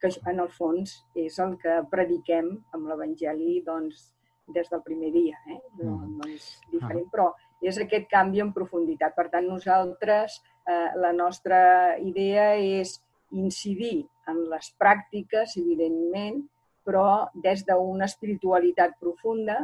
que 0.00 0.10
en 0.32 0.42
el 0.42 0.50
fons 0.56 0.96
és 1.18 1.38
el 1.44 1.56
que 1.62 1.80
prediquem 1.92 2.50
amb 2.74 2.90
l'Evangeli 2.90 3.60
doncs, 3.66 4.08
des 4.52 4.68
del 4.70 4.82
primer 4.82 5.12
dia. 5.12 5.38
Eh? 5.48 5.60
No, 5.80 5.96
mm. 5.96 6.16
no 6.18 6.28
és 6.30 6.46
diferent, 6.72 7.06
però 7.12 7.30
és 7.62 7.78
aquest 7.78 8.08
canvi 8.10 8.42
en 8.42 8.52
profunditat. 8.54 9.14
Per 9.16 9.28
tant, 9.32 9.46
nosaltres, 9.48 10.40
eh, 10.66 10.90
la 10.98 11.12
nostra 11.14 11.60
idea 12.02 12.52
és 12.58 12.98
incidir 13.32 14.02
en 14.28 14.42
les 14.50 14.72
pràctiques, 14.78 15.56
evidentment, 15.60 16.42
però 16.84 17.28
des 17.34 17.62
d'una 17.66 18.08
espiritualitat 18.10 18.98
profunda, 19.00 19.58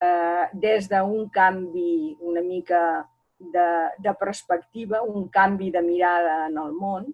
eh, 0.00 0.44
des 0.52 0.88
d'un 0.88 1.28
canvi 1.32 2.16
una 2.20 2.42
mica 2.42 2.82
de, 3.38 3.68
de 3.98 4.14
perspectiva, 4.14 5.02
un 5.02 5.28
canvi 5.28 5.70
de 5.70 5.82
mirada 5.82 6.46
en 6.46 6.58
el 6.58 6.72
món 6.74 7.06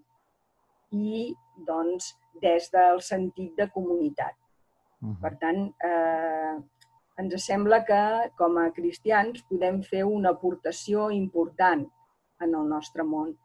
i 0.90 1.34
doncs, 1.66 2.14
des 2.42 2.70
del 2.72 3.00
sentit 3.02 3.54
de 3.56 3.68
comunitat. 3.70 4.34
Uh 5.00 5.08
-huh. 5.08 5.20
Per 5.20 5.36
tant, 5.38 5.60
eh, 5.84 6.56
ens 7.16 7.46
sembla 7.46 7.84
que 7.84 8.30
com 8.36 8.58
a 8.58 8.70
cristians 8.70 9.42
podem 9.48 9.82
fer 9.82 10.04
una 10.04 10.30
aportació 10.30 11.10
important 11.10 11.86
en 12.40 12.54
el 12.54 12.68
nostre 12.68 13.04
món 13.04 13.36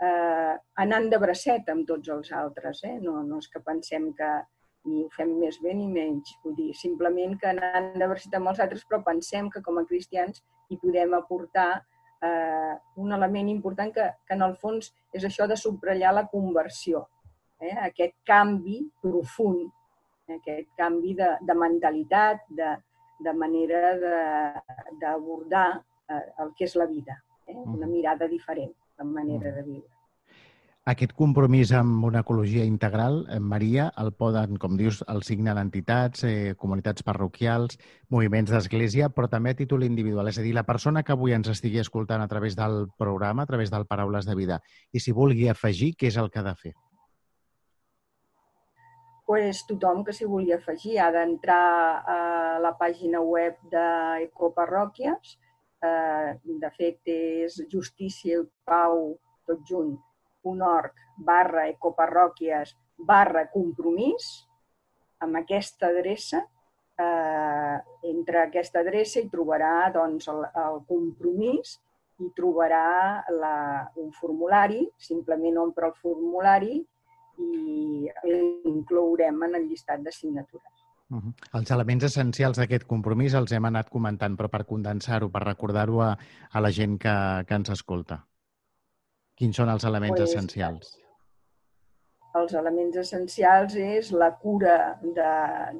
eh, 0.00 0.54
anant 0.74 1.10
de 1.10 1.18
bracet 1.18 1.68
amb 1.68 1.86
tots 1.86 2.08
els 2.08 2.32
altres. 2.32 2.84
Eh? 2.84 2.98
No, 3.00 3.22
no 3.22 3.38
és 3.38 3.48
que 3.48 3.60
pensem 3.60 4.12
que 4.14 4.30
ni 4.88 5.04
ho 5.04 5.08
fem 5.16 5.34
més 5.38 5.58
bé 5.60 5.74
ni 5.74 5.88
menys. 5.88 6.36
Vull 6.44 6.56
dir, 6.56 6.72
simplement 6.74 7.36
que 7.38 7.50
anant 7.50 7.92
de 7.98 8.06
bracet 8.06 8.34
amb 8.34 8.48
els 8.48 8.60
altres, 8.60 8.86
però 8.88 9.02
pensem 9.04 9.50
que 9.50 9.62
com 9.62 9.78
a 9.78 9.84
cristians 9.84 10.42
hi 10.70 10.78
podem 10.80 11.14
aportar 11.14 11.84
eh, 12.22 12.74
un 12.96 13.12
element 13.12 13.48
important 13.48 13.92
que, 13.94 14.08
que 14.26 14.34
en 14.34 14.44
el 14.46 14.56
fons 14.56 14.90
és 15.14 15.24
això 15.24 15.46
de 15.48 15.56
subratllar 15.56 16.14
la 16.14 16.26
conversió, 16.30 17.06
eh? 17.60 17.74
aquest 17.90 18.18
canvi 18.26 18.80
profund, 19.02 19.68
eh? 20.26 20.38
aquest 20.38 20.70
canvi 20.78 21.14
de, 21.18 21.30
de 21.40 21.58
mentalitat, 21.58 22.44
de, 22.48 22.74
de 23.24 23.34
manera 23.34 23.94
d'abordar 25.00 25.68
eh, 25.76 26.24
el 26.44 26.52
que 26.56 26.68
és 26.68 26.76
la 26.78 26.86
vida, 26.90 27.18
eh? 27.46 27.58
una 27.58 27.86
mirada 27.86 28.28
diferent 28.28 28.74
la 28.98 29.04
manera 29.06 29.52
de 29.54 29.62
viure. 29.62 29.97
Aquest 30.88 31.10
compromís 31.12 31.68
amb 31.76 32.04
una 32.08 32.22
ecologia 32.24 32.62
integral, 32.64 33.18
eh, 33.28 33.38
Maria, 33.38 33.90
el 34.00 34.08
poden, 34.16 34.56
com 34.56 34.78
dius, 34.80 35.02
el 35.12 35.20
signen 35.26 35.58
entitats, 35.60 36.24
eh, 36.24 36.54
comunitats 36.56 37.04
parroquials, 37.04 37.76
moviments 38.08 38.54
d'església, 38.54 39.10
però 39.10 39.28
també 39.28 39.52
a 39.52 39.58
títol 39.58 39.84
individual. 39.84 40.28
És 40.32 40.38
a 40.38 40.46
dir, 40.46 40.54
la 40.54 40.64
persona 40.64 41.02
que 41.02 41.12
avui 41.12 41.36
ens 41.36 41.52
estigui 41.52 41.82
escoltant 41.82 42.24
a 42.24 42.28
través 42.28 42.56
del 42.56 42.86
programa, 42.96 43.42
a 43.42 43.46
través 43.46 43.70
del 43.70 43.84
Paraules 43.84 44.24
de 44.24 44.34
Vida, 44.34 44.62
i 44.90 45.00
si 45.00 45.12
vulgui 45.12 45.50
afegir, 45.52 45.94
què 45.94 46.08
és 46.08 46.16
el 46.16 46.30
que 46.30 46.38
ha 46.40 46.46
de 46.48 46.54
fer? 46.54 46.74
pues, 49.28 49.66
tothom 49.68 50.04
que 50.04 50.12
s'hi 50.16 50.24
vulgui 50.24 50.54
afegir 50.56 50.94
ha 51.04 51.10
d'entrar 51.12 52.00
a 52.00 52.20
la 52.64 52.70
pàgina 52.80 53.20
web 53.20 53.58
d'Ecoparròquies, 53.68 55.36
eh, 55.84 56.32
de 56.64 56.70
fet 56.78 57.12
és 57.12 57.60
justícia 57.68 58.40
i 58.40 58.46
pau 58.64 59.18
tot 59.44 59.60
junt, 59.68 59.98
.org 60.48 61.02
barra 61.30 61.66
ecoparròquies 61.72 62.76
barra 62.98 63.46
compromís 63.52 64.28
amb 65.24 65.40
aquesta 65.40 65.90
adreça 65.92 66.44
eh, 66.98 67.76
entre 68.10 68.42
aquesta 68.44 68.82
adreça 68.82 69.20
hi 69.20 69.28
trobarà 69.32 69.90
doncs, 69.94 70.28
el, 70.32 70.44
el 70.64 70.80
compromís 70.88 71.78
i 72.18 72.30
trobarà 72.34 73.22
la, 73.30 73.56
un 74.02 74.10
formulari, 74.16 74.82
simplement 74.98 75.60
omple 75.62 75.90
el 75.90 75.94
formulari 76.02 76.80
i 77.38 78.10
l'inclourem 78.26 79.44
en 79.46 79.54
el 79.60 79.68
llistat 79.68 80.02
de 80.02 80.12
signatures. 80.12 80.84
Uh 81.08 81.20
-huh. 81.22 81.32
Els 81.58 81.70
elements 81.70 82.04
essencials 82.04 82.58
d'aquest 82.58 82.84
compromís 82.84 83.34
els 83.34 83.52
hem 83.52 83.64
anat 83.64 83.88
comentant, 83.88 84.36
però 84.36 84.48
per 84.48 84.66
condensar-ho, 84.66 85.30
per 85.30 85.42
recordar-ho 85.42 86.02
a, 86.02 86.18
a 86.50 86.60
la 86.60 86.70
gent 86.70 86.98
que, 86.98 87.44
que 87.46 87.54
ens 87.54 87.70
escolta. 87.70 88.26
Quins 89.38 89.60
són 89.60 89.70
els 89.70 89.84
elements 89.86 90.18
pues, 90.18 90.32
essencials? 90.32 90.94
Els 92.38 92.54
elements 92.58 92.98
essencials 93.04 93.76
és 93.78 94.10
la 94.12 94.32
cura 94.42 94.98
de, 95.02 95.32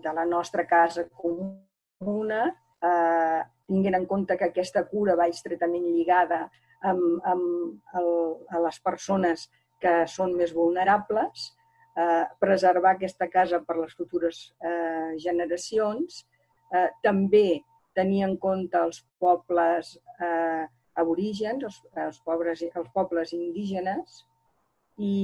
de 0.05 0.12
la 0.15 0.25
nostra 0.31 0.65
casa 0.71 1.05
comuna, 1.11 2.45
eh, 2.91 3.41
tinguent 3.67 3.99
en 3.99 4.07
compte 4.07 4.38
que 4.38 4.49
aquesta 4.49 4.85
cura 4.91 5.19
va 5.19 5.27
estretament 5.33 5.85
lligada 5.91 6.45
amb, 6.87 7.19
amb 7.27 7.99
el, 7.99 8.11
a 8.55 8.62
les 8.69 8.79
persones 8.87 9.49
que 9.83 9.95
són 10.11 10.38
més 10.38 10.55
vulnerables, 10.55 11.50
eh, 11.99 12.25
preservar 12.38 12.95
aquesta 12.95 13.27
casa 13.31 13.61
per 13.67 13.81
les 13.83 13.99
futures 13.99 14.41
eh, 14.62 15.19
generacions, 15.19 16.23
eh, 16.71 16.88
també 17.03 17.61
tenir 17.99 18.23
en 18.29 18.38
compte 18.38 18.79
els 18.87 19.03
pobles 19.19 19.97
eh, 20.23 20.67
aborígens, 21.00 21.64
els, 21.64 21.78
els, 22.07 22.19
pobres, 22.26 22.64
els 22.69 22.90
pobles 22.95 23.35
indígenes, 23.37 24.23
i, 24.99 25.14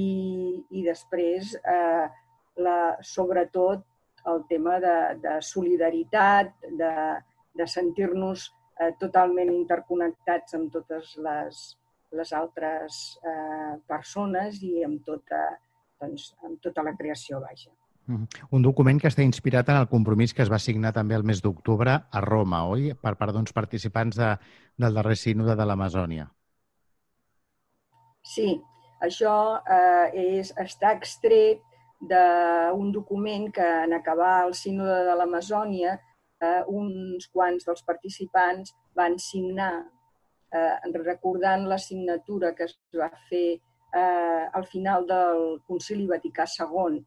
i 0.71 0.83
després, 0.85 1.55
eh, 1.59 2.05
la, 2.65 2.77
sobretot, 3.03 3.83
el 4.31 4.43
tema 4.49 4.79
de, 4.81 4.97
de 5.21 5.35
solidaritat, 5.45 6.53
de, 6.79 6.93
de 7.59 7.67
sentir-nos 7.69 8.47
eh, 8.79 8.91
totalment 9.01 9.51
interconnectats 9.53 10.57
amb 10.57 10.71
totes 10.73 11.13
les, 11.27 11.63
les 12.15 12.33
altres 12.33 13.01
eh, 13.21 13.73
persones 13.87 14.61
i 14.65 14.83
amb 14.87 15.03
tota, 15.05 15.43
doncs, 16.01 16.31
amb 16.47 16.61
tota 16.63 16.85
la 16.87 16.95
creació, 16.97 17.43
vaja. 17.43 17.71
Un 18.07 18.61
document 18.65 18.99
que 19.01 19.09
està 19.09 19.23
inspirat 19.25 19.69
en 19.71 19.79
el 19.79 19.87
compromís 19.89 20.33
que 20.33 20.43
es 20.43 20.51
va 20.51 20.61
signar 20.61 20.91
també 20.93 21.15
el 21.17 21.25
mes 21.25 21.41
d'octubre 21.41 21.95
a 22.05 22.21
Roma, 22.21 22.63
oi? 22.69 22.91
Per 23.01 23.15
part 23.17 23.33
d'uns 23.33 23.53
participants 23.55 24.19
de, 24.19 24.31
del 24.77 24.99
darrer 24.99 25.15
sínode 25.17 25.55
de 25.57 25.65
l'Amazònia. 25.65 26.27
Sí, 28.25 28.49
això 29.05 29.35
eh, 29.61 30.37
és, 30.37 30.51
està 30.61 30.93
extret 30.97 31.63
d'un 32.05 32.91
document 32.93 33.49
que 33.53 33.65
en 33.85 33.93
acabar 33.97 34.45
el 34.45 34.53
sínode 34.53 35.01
de 35.07 35.15
l'Amazònia 35.17 35.95
eh, 35.95 36.61
uns 36.67 37.25
quants 37.33 37.65
dels 37.65 37.85
participants 37.87 38.75
van 38.97 39.17
signar 39.17 39.73
eh, 40.53 40.75
recordant 41.01 41.65
la 41.71 41.79
signatura 41.81 42.53
que 42.53 42.67
es 42.69 42.77
va 42.93 43.09
fer 43.29 43.47
eh, 43.55 44.45
al 44.53 44.65
final 44.69 45.07
del 45.09 45.61
Concili 45.65 46.05
Vaticà 46.11 46.45
II 46.59 47.01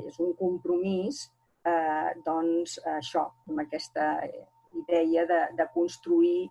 és 0.00 0.18
un 0.20 0.32
compromís 0.38 1.26
eh, 1.64 2.10
doncs, 2.26 2.78
això, 2.96 3.28
amb 3.48 3.62
aquesta 3.64 4.08
idea 4.82 5.26
de, 5.28 5.40
de 5.58 5.68
construir 5.74 6.50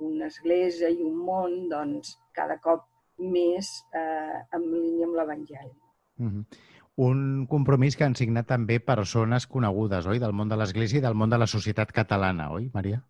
una 0.00 0.28
església 0.28 0.90
i 0.92 1.02
un 1.02 1.16
món 1.24 1.68
doncs, 1.72 2.16
cada 2.36 2.58
cop 2.62 2.84
més 3.18 3.72
eh, 3.96 4.40
en 4.52 4.64
línia 4.72 5.06
amb 5.06 5.16
l'Evangeli. 5.16 5.74
Mm 6.18 6.28
-hmm. 6.28 6.44
Un 6.96 7.46
compromís 7.46 7.96
que 7.96 8.04
han 8.04 8.14
signat 8.14 8.46
també 8.46 8.80
persones 8.80 9.46
conegudes, 9.46 10.06
oi? 10.06 10.18
Del 10.18 10.32
món 10.32 10.48
de 10.48 10.56
l'Església 10.56 10.98
i 10.98 11.02
del 11.02 11.14
món 11.14 11.30
de 11.30 11.38
la 11.38 11.46
societat 11.46 11.92
catalana, 11.92 12.50
oi, 12.52 12.70
Maria? 12.72 13.02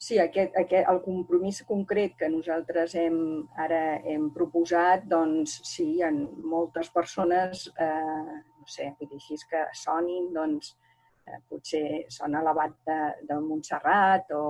Sí, 0.00 0.16
aquest, 0.16 0.54
aquest, 0.56 0.86
el 0.88 0.98
compromís 1.04 1.58
concret 1.68 2.14
que 2.16 2.28
nosaltres 2.32 2.94
hem, 2.96 3.16
ara 3.60 3.98
hem 4.08 4.30
proposat, 4.32 5.02
doncs 5.10 5.58
sí, 5.68 5.84
hi 5.98 6.06
ha 6.06 6.08
moltes 6.52 6.88
persones, 6.94 7.66
eh, 7.76 8.38
no 8.40 8.64
sé, 8.64 8.88
vull 8.96 9.10
dir 9.10 9.20
així 9.20 9.36
que 9.50 9.66
sonin, 9.76 10.30
doncs 10.32 10.72
eh, 11.26 11.36
potser 11.52 11.84
sona 12.16 12.40
l'abat 12.46 12.78
de, 12.88 12.98
de 13.28 13.38
Montserrat 13.44 14.32
o, 14.38 14.42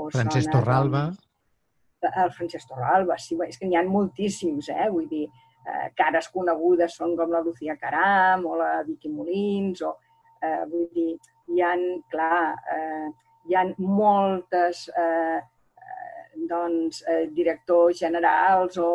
o 0.00 0.08
Francesc 0.16 0.48
sona, 0.48 0.56
Torralba. 0.56 1.06
Doncs, 1.12 2.18
el 2.24 2.34
Francesc 2.40 2.72
Torralba, 2.72 3.20
sí, 3.20 3.36
és 3.52 3.60
que 3.60 3.68
n'hi 3.68 3.76
ha 3.76 3.84
moltíssims, 3.84 4.72
eh? 4.72 4.88
Vull 4.96 5.12
dir, 5.12 5.26
eh, 5.60 5.88
cares 5.92 6.32
conegudes 6.32 6.96
són 6.96 7.18
com 7.20 7.36
la 7.36 7.44
Lucía 7.44 7.76
Caram 7.76 8.48
o 8.48 8.56
la 8.64 8.78
Vicky 8.88 9.12
Molins, 9.12 9.84
o, 9.84 9.98
eh, 10.40 10.62
vull 10.72 10.88
dir, 10.96 11.10
hi 11.52 11.68
ha, 11.68 11.76
clar, 12.08 12.46
eh, 12.78 13.10
hi 13.48 13.56
ha 13.56 13.64
moltes 13.78 14.88
eh, 14.96 15.38
eh, 15.38 16.24
doncs, 16.50 17.02
eh, 17.08 17.26
directors 17.34 17.98
generals 17.98 18.78
o, 18.78 18.90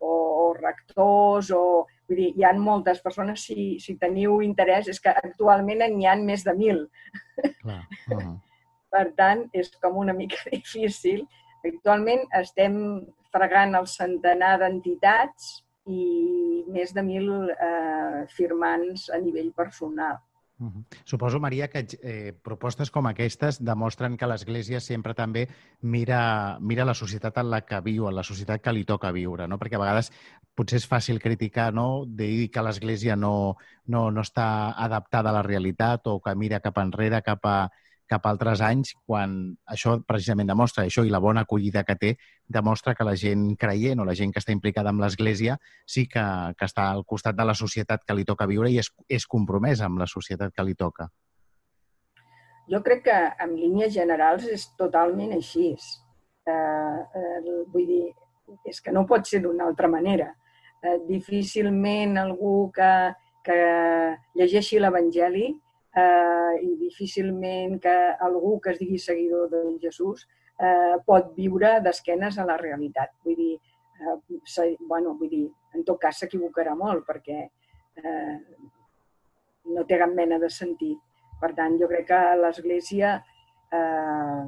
o, 0.00 0.10
o 0.10 0.52
rectors 0.58 1.50
o 1.56 1.64
vull 2.10 2.18
dir, 2.18 2.30
hi 2.36 2.44
ha 2.44 2.52
moltes 2.58 3.00
persones, 3.04 3.44
si, 3.46 3.78
si 3.78 3.96
teniu 4.00 4.40
interès, 4.42 4.88
és 4.90 5.00
que 5.00 5.12
actualment 5.22 5.84
n'hi 5.94 6.08
ha 6.10 6.16
més 6.18 6.44
de 6.46 6.56
mil. 6.58 6.86
Clar. 7.62 7.82
Uh 8.10 8.18
-huh. 8.18 8.38
Per 8.90 9.06
tant, 9.14 9.44
és 9.54 9.70
com 9.82 9.96
una 9.96 10.12
mica 10.12 10.42
difícil. 10.50 11.26
Actualment 11.64 12.24
estem 12.40 12.74
fregant 13.30 13.76
el 13.78 13.86
centenar 13.86 14.56
d'entitats 14.58 15.64
i 15.86 16.64
més 16.68 16.92
de 16.92 17.02
mil 17.02 17.28
eh, 17.50 18.26
firmants 18.34 19.08
a 19.10 19.18
nivell 19.18 19.52
personal. 19.52 20.18
Uh 20.60 20.66
-huh. 20.66 20.84
Suposo, 21.04 21.40
Maria, 21.40 21.68
que 21.68 21.86
eh, 22.02 22.32
propostes 22.42 22.90
com 22.90 23.06
aquestes 23.06 23.64
demostren 23.64 24.16
que 24.16 24.26
l'Església 24.26 24.78
sempre 24.80 25.14
també 25.14 25.48
mira, 25.80 26.58
mira 26.60 26.84
la 26.84 26.92
societat 26.94 27.38
en 27.38 27.50
la 27.50 27.62
que 27.62 27.80
viu, 27.80 28.08
en 28.08 28.14
la 28.14 28.22
societat 28.22 28.60
que 28.60 28.72
li 28.72 28.84
toca 28.84 29.10
viure, 29.10 29.48
no? 29.48 29.58
Perquè 29.58 29.76
a 29.76 29.78
vegades 29.78 30.12
potser 30.54 30.76
és 30.76 30.86
fàcil 30.86 31.18
criticar, 31.18 31.72
no?, 31.72 32.04
dir 32.06 32.50
que 32.50 32.62
l'Església 32.62 33.16
no, 33.16 33.56
no, 33.86 34.10
no 34.10 34.20
està 34.20 34.74
adaptada 34.76 35.30
a 35.30 35.32
la 35.32 35.42
realitat 35.42 36.06
o 36.06 36.20
que 36.20 36.34
mira 36.34 36.60
cap 36.60 36.76
enrere, 36.78 37.22
cap 37.22 37.46
a, 37.46 37.70
cap 38.10 38.26
altres 38.26 38.60
anys, 38.64 38.92
quan 39.06 39.36
això 39.70 39.94
precisament 40.06 40.50
demostra, 40.50 40.84
això 40.84 41.04
i 41.06 41.12
la 41.12 41.22
bona 41.22 41.44
acollida 41.46 41.84
que 41.86 41.96
té, 42.00 42.10
demostra 42.50 42.96
que 42.98 43.06
la 43.06 43.14
gent 43.18 43.54
creient 43.60 44.02
o 44.02 44.06
la 44.08 44.16
gent 44.18 44.34
que 44.34 44.42
està 44.42 44.54
implicada 44.54 44.90
amb 44.90 45.04
l'Església 45.04 45.56
sí 45.86 46.08
que, 46.10 46.24
que 46.58 46.66
està 46.66 46.88
al 46.90 47.04
costat 47.06 47.38
de 47.38 47.46
la 47.46 47.54
societat 47.54 48.04
que 48.06 48.16
li 48.18 48.26
toca 48.26 48.48
viure 48.50 48.70
i 48.70 48.80
és, 48.82 48.90
és 49.08 49.26
compromesa 49.30 49.86
amb 49.86 50.02
la 50.02 50.10
societat 50.10 50.54
que 50.56 50.66
li 50.66 50.74
toca. 50.74 51.06
Jo 52.70 52.82
crec 52.86 53.06
que 53.06 53.18
en 53.44 53.54
línies 53.58 53.94
generals 53.94 54.44
és 54.46 54.68
totalment 54.78 55.32
així. 55.34 55.72
Eh, 56.50 56.52
eh, 56.52 57.40
vull 57.70 57.86
dir, 57.86 58.04
és 58.66 58.78
que 58.82 58.92
no 58.94 59.06
pot 59.06 59.26
ser 59.26 59.42
d'una 59.42 59.66
altra 59.70 59.90
manera. 59.90 60.32
Eh, 60.82 60.98
difícilment 61.06 62.18
algú 62.18 62.70
que, 62.74 62.92
que 63.46 63.58
llegeixi 64.38 64.78
l'Evangeli 64.80 65.48
eh, 65.50 65.69
i 65.98 66.68
difícilment 66.78 67.80
que 67.82 67.94
algú 68.22 68.60
que 68.62 68.70
es 68.70 68.78
digui 68.78 68.98
seguidor 69.02 69.48
de 69.50 69.62
Jesús 69.82 70.26
eh, 70.60 70.96
pot 71.06 71.32
viure 71.36 71.78
d'esquenes 71.84 72.38
a 72.38 72.46
la 72.46 72.56
realitat. 72.60 73.14
Vull 73.24 73.36
dir, 73.36 73.54
eh, 74.00 74.76
bueno, 74.88 75.16
vull 75.18 75.32
dir, 75.32 75.46
en 75.74 75.84
tot 75.84 76.00
cas 76.02 76.20
s'equivocarà 76.20 76.76
molt 76.78 77.06
perquè 77.08 77.40
eh, 77.42 78.36
no 79.74 79.84
té 79.86 79.98
cap 80.00 80.12
mena 80.14 80.38
de 80.42 80.50
sentit. 80.50 80.98
Per 81.40 81.52
tant, 81.56 81.78
jo 81.80 81.88
crec 81.88 82.10
que 82.10 82.20
l'Església, 82.36 83.14
eh, 83.72 84.42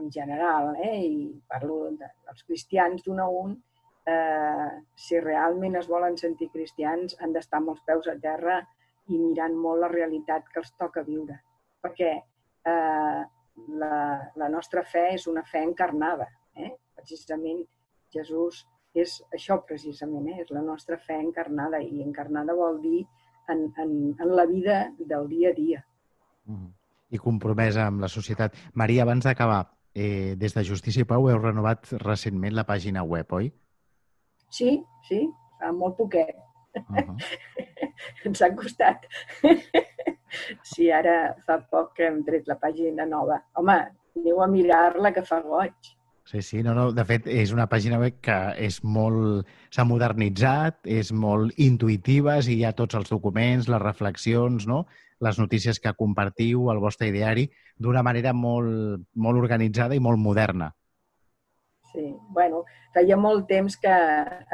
en 0.00 0.10
general, 0.10 0.72
eh, 0.80 1.00
i 1.04 1.42
parlo 1.48 1.90
dels 1.98 2.46
cristians 2.48 3.04
d'un 3.04 3.20
a 3.20 3.28
un, 3.28 3.56
eh, 4.08 4.70
si 4.96 5.20
realment 5.20 5.76
es 5.76 5.88
volen 5.88 6.16
sentir 6.16 6.48
cristians, 6.50 7.16
han 7.20 7.32
d'estar 7.32 7.60
amb 7.60 7.74
els 7.74 7.82
peus 7.84 8.08
a 8.08 8.16
terra 8.18 8.62
i 9.10 9.18
mirant 9.18 9.54
molt 9.58 9.82
la 9.82 9.90
realitat 9.90 10.48
que 10.52 10.60
els 10.62 10.72
toca 10.78 11.02
viure. 11.06 11.38
Perquè 11.82 12.10
eh, 12.14 13.22
la, 13.82 13.96
la 14.36 14.48
nostra 14.48 14.84
fe 14.86 15.08
és 15.16 15.26
una 15.30 15.42
fe 15.48 15.62
encarnada. 15.66 16.28
Eh? 16.54 16.70
Precisament 16.96 17.64
Jesús 18.12 18.62
és 18.94 19.16
això 19.32 19.58
precisament, 19.66 20.28
eh? 20.28 20.42
és 20.44 20.52
la 20.52 20.62
nostra 20.62 20.98
fe 21.00 21.16
encarnada 21.16 21.80
i 21.82 22.02
encarnada 22.04 22.54
vol 22.54 22.80
dir 22.82 23.02
en, 23.48 23.66
en, 23.80 23.92
en 24.20 24.36
la 24.36 24.46
vida 24.46 24.84
del 24.98 25.28
dia 25.28 25.50
a 25.50 25.56
dia. 25.56 25.84
Mm. 26.46 26.70
I 27.12 27.20
compromesa 27.20 27.86
amb 27.88 28.04
la 28.04 28.08
societat. 28.08 28.54
Maria, 28.78 29.02
abans 29.04 29.24
d'acabar, 29.24 29.64
eh, 29.94 30.34
des 30.40 30.54
de 30.56 30.64
Justícia 30.64 31.04
i 31.04 31.08
Pau 31.08 31.28
heu 31.28 31.40
renovat 31.40 31.90
recentment 32.04 32.54
la 32.56 32.64
pàgina 32.68 33.04
web, 33.04 33.32
oi? 33.32 33.50
Sí, 34.52 34.78
sí, 35.08 35.26
fa 35.60 35.72
molt 35.72 35.96
poquet. 35.96 36.36
Uh 36.72 36.96
-huh. 36.96 37.16
Ens 38.28 38.42
ha 38.42 38.50
costat. 38.58 39.08
sí, 40.72 40.90
ara 40.90 41.34
fa 41.46 41.58
poc 41.70 41.96
que 41.98 42.08
hem 42.08 42.22
tret 42.26 42.48
la 42.50 42.58
pàgina 42.60 43.08
nova. 43.08 43.42
Home, 43.60 43.80
aneu 44.18 44.42
a 44.42 44.48
mirar-la 44.50 45.12
que 45.14 45.24
fa 45.26 45.42
goig. 45.44 45.92
Sí, 46.24 46.40
sí, 46.40 46.62
no, 46.62 46.72
no. 46.74 46.90
De 46.94 47.04
fet, 47.04 47.26
és 47.26 47.52
una 47.52 47.66
pàgina 47.68 47.98
web 48.00 48.20
que 48.24 48.36
és 48.62 48.78
molt... 48.84 49.48
s'ha 49.74 49.84
modernitzat, 49.88 50.78
és 50.86 51.10
molt 51.12 51.58
intuïtiva, 51.60 52.38
i 52.46 52.58
hi 52.58 52.64
ha 52.64 52.76
tots 52.78 52.94
els 52.98 53.10
documents, 53.10 53.68
les 53.68 53.82
reflexions, 53.82 54.68
no? 54.70 54.84
les 55.22 55.38
notícies 55.38 55.78
que 55.78 55.92
compartiu, 55.94 56.68
el 56.72 56.80
vostre 56.82 57.08
ideari, 57.12 57.46
d'una 57.78 58.02
manera 58.02 58.32
molt, 58.34 59.04
molt 59.14 59.38
organitzada 59.38 59.94
i 59.94 60.02
molt 60.02 60.18
moderna. 60.18 60.72
Sí, 61.92 62.08
bueno, 62.34 62.64
feia 62.94 63.18
molt 63.20 63.46
temps 63.50 63.76
que 63.78 63.94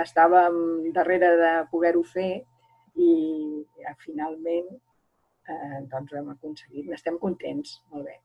estàvem 0.03 0.91
darrere 0.95 1.31
de 1.41 1.53
poder-ho 1.73 2.03
fer 2.05 2.43
i 2.99 3.11
ja, 3.83 3.95
finalment 4.05 4.71
eh, 5.49 5.83
doncs 5.91 6.13
ho 6.13 6.21
hem 6.21 6.33
aconseguit. 6.35 6.89
N'estem 6.89 7.19
contents, 7.23 7.79
molt 7.93 8.07
bé. 8.07 8.19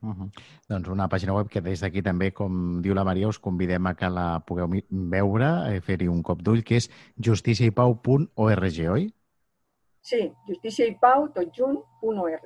Uh 0.00 0.14
-huh. 0.16 0.30
Doncs 0.68 0.88
una 0.88 1.08
pàgina 1.08 1.34
web 1.34 1.48
que 1.48 1.60
des 1.60 1.80
d'aquí 1.80 2.02
també, 2.02 2.32
com 2.32 2.80
diu 2.82 2.94
la 2.94 3.04
Maria, 3.04 3.28
us 3.28 3.38
convidem 3.38 3.86
a 3.86 3.94
que 3.94 4.08
la 4.08 4.42
pugueu 4.46 4.68
veure, 4.90 5.50
eh, 5.74 5.80
fer-hi 5.80 6.08
un 6.08 6.22
cop 6.22 6.42
d'ull, 6.42 6.64
que 6.64 6.76
és 6.76 6.90
justiciaipau.org, 7.16 8.90
oi? 8.92 9.12
Sí, 10.00 10.32
justiciaipau, 10.48 11.28
tot 11.34 11.52
junt, 11.54 11.78
.org. 12.02 12.44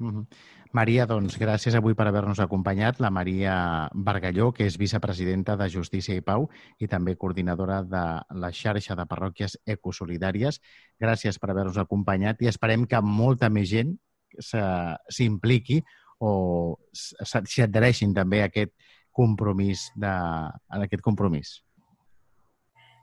Uh 0.00 0.06
-huh. 0.12 0.26
Maria, 0.74 1.04
doncs, 1.06 1.36
gràcies 1.38 1.76
avui 1.78 1.94
per 1.94 2.08
haver-nos 2.10 2.40
acompanyat. 2.42 2.98
La 2.98 3.10
Maria 3.14 3.54
Bargalló, 3.94 4.48
que 4.52 4.66
és 4.66 4.74
vicepresidenta 4.74 5.54
de 5.54 5.68
Justícia 5.70 6.16
i 6.18 6.24
Pau 6.26 6.48
i 6.82 6.88
també 6.90 7.14
coordinadora 7.14 7.76
de 7.86 8.02
la 8.42 8.50
xarxa 8.50 8.96
de 8.98 9.04
parròquies 9.06 9.54
ecosolidàries. 9.76 10.58
Gràcies 10.98 11.38
per 11.38 11.52
haver-nos 11.52 11.78
acompanyat 11.78 12.42
i 12.42 12.50
esperem 12.50 12.88
que 12.90 12.98
molta 13.06 13.52
més 13.54 13.70
gent 13.70 13.94
s'impliqui 14.42 15.78
o 16.18 16.34
s'hi 16.90 17.62
adhereixin 17.62 18.10
també 18.18 18.42
a 18.42 18.50
aquest 18.50 18.74
compromís 19.14 19.92
de, 19.94 20.10
a 20.10 20.82
aquest 20.82 21.06
compromís. 21.06 21.60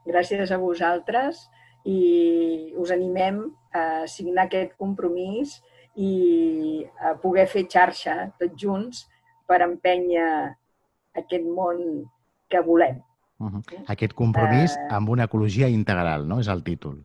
Gràcies 0.03 0.51
a 0.51 0.59
vosaltres 0.59 1.45
i 1.87 2.73
us 2.75 2.91
animem 2.91 3.45
a 3.71 4.03
signar 4.11 4.49
aquest 4.49 4.75
compromís 4.75 5.61
i 5.95 6.85
a 6.99 7.15
poder 7.19 7.47
fer 7.51 7.65
xarxa 7.69 8.31
tots 8.39 8.57
junts 8.57 9.05
per 9.47 9.61
empènyer 9.65 10.55
aquest 11.19 11.47
món 11.47 12.05
que 12.49 12.61
volem. 12.61 13.01
Uh 13.39 13.49
-huh. 13.49 13.83
Aquest 13.87 14.13
compromís 14.13 14.75
uh, 14.75 14.95
amb 14.95 15.09
una 15.09 15.23
ecologia 15.23 15.67
integral, 15.67 16.27
no? 16.27 16.39
És 16.39 16.47
el 16.47 16.63
títol. 16.63 17.03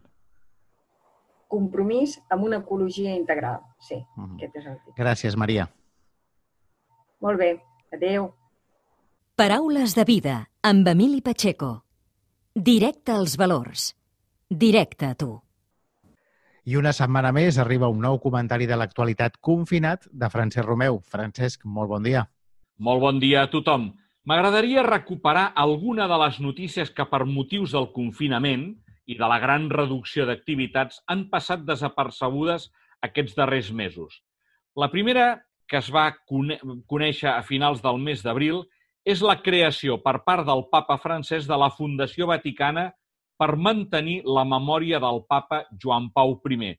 Compromís 1.48 2.20
amb 2.28 2.44
una 2.44 2.58
ecologia 2.58 3.14
integral, 3.14 3.60
sí. 3.78 3.94
Uh 4.16 4.24
-huh. 4.24 4.34
Aquest 4.34 4.56
és 4.56 4.66
el 4.66 4.78
títol. 4.78 4.94
Gràcies, 4.96 5.36
Maria. 5.36 5.70
Molt 7.20 7.38
bé. 7.38 7.62
Adéu. 7.92 8.34
Paraules 9.34 9.94
de 9.94 10.04
vida 10.04 10.50
amb 10.62 10.88
Emili 10.88 11.20
Pacheco. 11.20 11.84
Directe 12.54 13.12
als 13.12 13.36
valors. 13.36 13.96
Directe 14.48 15.06
a 15.06 15.14
tu. 15.14 15.45
I 16.66 16.74
una 16.74 16.90
setmana 16.90 17.30
més 17.30 17.60
arriba 17.62 17.86
un 17.86 18.00
nou 18.02 18.16
comentari 18.18 18.66
de 18.66 18.74
l'actualitat 18.74 19.36
confinat 19.38 20.08
de 20.10 20.26
Francesc 20.32 20.66
Romeu. 20.66 20.96
Francesc, 21.12 21.62
molt 21.62 21.92
bon 21.92 22.02
dia. 22.02 22.24
Molt 22.82 23.04
bon 23.04 23.20
dia 23.22 23.44
a 23.46 23.50
tothom. 23.52 23.92
M'agradaria 24.26 24.82
recuperar 24.82 25.52
alguna 25.54 26.08
de 26.10 26.18
les 26.24 26.40
notícies 26.42 26.90
que 26.90 27.06
per 27.06 27.22
motius 27.30 27.70
del 27.76 27.86
confinament 27.94 28.72
i 29.06 29.14
de 29.14 29.28
la 29.30 29.38
gran 29.38 29.68
reducció 29.70 30.26
d'activitats 30.26 30.98
han 31.06 31.28
passat 31.30 31.62
desapercebudes 31.68 32.72
aquests 33.06 33.38
darrers 33.38 33.70
mesos. 33.70 34.18
La 34.74 34.90
primera, 34.90 35.44
que 35.70 35.78
es 35.78 35.92
va 35.94 36.08
conèixer 36.26 37.30
a 37.30 37.46
finals 37.46 37.78
del 37.84 38.02
mes 38.02 38.26
d'abril, 38.26 38.64
és 39.06 39.22
la 39.22 39.38
creació 39.38 40.00
per 40.02 40.18
part 40.26 40.42
del 40.50 40.66
papa 40.74 40.98
francès 40.98 41.46
de 41.46 41.62
la 41.62 41.70
Fundació 41.70 42.26
Vaticana 42.26 42.90
per 43.36 43.56
mantenir 43.56 44.22
la 44.24 44.44
memòria 44.48 45.00
del 45.02 45.22
papa 45.28 45.64
Joan 45.82 46.10
Pau 46.12 46.38
I, 46.50 46.72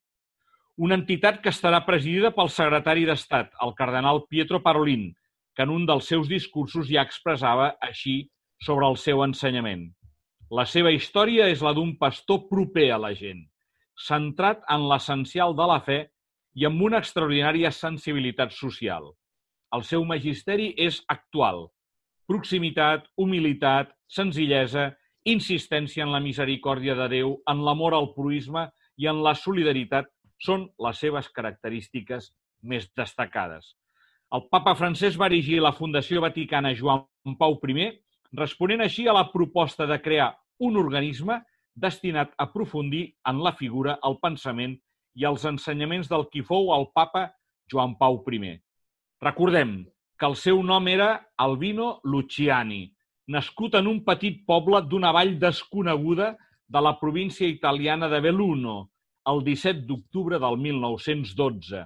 una 0.78 0.98
entitat 0.98 1.39
que 1.41 1.50
estarà 1.50 1.84
presidida 1.86 2.32
pel 2.34 2.50
secretari 2.54 3.06
d'Estat, 3.06 3.54
el 3.65 3.74
cardenal 3.78 4.26
Pietro 4.30 4.62
Parolin, 4.62 5.10
que 5.56 5.65
en 5.65 5.72
un 5.74 5.86
dels 5.89 6.06
seus 6.06 6.28
discursos 6.30 6.89
ja 6.89 7.02
expressava 7.02 7.72
així 7.82 8.30
sobre 8.62 8.86
el 8.86 8.98
seu 9.02 9.24
ensenyament. 9.26 9.88
La 10.54 10.65
seva 10.70 10.91
història 10.93 11.48
és 11.52 11.63
la 11.65 11.74
d'un 11.74 11.96
pastor 11.98 12.46
proper 12.50 12.91
a 12.93 13.00
la 13.02 13.13
gent, 13.17 13.41
centrat 13.98 14.62
en 14.70 14.86
l'essencial 14.89 15.56
de 15.58 15.65
la 15.67 15.80
fe 15.82 15.98
i 16.56 16.65
amb 16.70 16.82
una 16.82 17.02
extraordinària 17.02 17.72
sensibilitat 17.74 18.54
social. 18.54 19.10
El 19.74 19.84
seu 19.84 20.06
magisteri 20.06 20.72
és 20.78 21.02
actual. 21.10 21.65
Proximitat, 22.30 23.10
humilitat, 23.17 23.91
senzillesa 24.08 24.91
insistència 25.28 26.06
en 26.06 26.13
la 26.13 26.22
misericòrdia 26.24 26.96
de 26.96 27.08
Déu, 27.12 27.34
en 27.52 27.63
l'amor 27.66 27.96
al 27.98 28.13
proisme 28.16 28.68
i 28.98 29.10
en 29.12 29.20
la 29.26 29.34
solidaritat 29.36 30.08
són 30.44 30.68
les 30.86 31.02
seves 31.04 31.28
característiques 31.36 32.32
més 32.63 32.88
destacades. 32.96 33.76
El 34.34 34.48
papa 34.52 34.74
francès 34.76 35.18
va 35.20 35.30
erigir 35.32 35.60
la 35.63 35.74
Fundació 35.76 36.22
Vaticana 36.24 36.74
Joan 36.76 37.06
Pau 37.40 37.58
I, 37.68 37.92
responent 38.36 38.84
així 38.84 39.08
a 39.08 39.16
la 39.16 39.28
proposta 39.32 39.88
de 39.88 40.00
crear 40.04 40.34
un 40.60 40.78
organisme 40.78 41.42
destinat 41.76 42.34
a 42.36 42.48
aprofundir 42.50 43.13
en 43.30 43.40
la 43.44 43.54
figura, 43.54 44.00
el 44.04 44.18
pensament 44.20 44.76
i 45.16 45.26
els 45.26 45.46
ensenyaments 45.46 46.10
del 46.10 46.28
qui 46.32 46.42
fou 46.42 46.74
el 46.76 46.90
papa 46.94 47.30
Joan 47.72 47.96
Pau 47.98 48.24
I. 48.32 48.58
Recordem 49.22 49.86
que 50.18 50.26
el 50.26 50.36
seu 50.36 50.62
nom 50.63 50.88
era 50.88 51.30
Albino 51.38 52.00
Luciani, 52.04 52.92
nascut 53.28 53.76
en 53.76 53.88
un 53.92 54.00
petit 54.08 54.44
poble 54.48 54.82
d'una 54.88 55.12
vall 55.16 55.36
desconeguda 55.40 56.34
de 56.68 56.82
la 56.84 56.96
província 57.00 57.48
italiana 57.48 58.08
de 58.12 58.22
Belluno 58.24 58.78
el 59.28 59.44
17 59.44 59.84
d'octubre 59.88 60.40
del 60.40 60.58
1912 60.63 61.84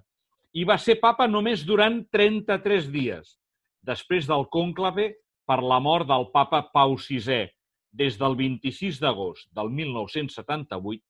i 0.53 0.65
va 0.67 0.77
ser 0.77 0.99
papa 1.01 1.27
només 1.31 1.63
durant 1.65 2.01
33 2.13 2.89
dies, 2.93 3.37
després 3.87 4.27
del 4.27 4.45
cònclave 4.53 5.07
per 5.47 5.61
la 5.63 5.79
mort 5.79 6.09
del 6.09 6.27
papa 6.33 6.61
Pau 6.73 6.97
VI, 6.99 7.47
des 7.91 8.17
del 8.19 8.35
26 8.39 8.99
d'agost 9.01 9.49
del 9.55 9.71
1978 9.71 11.01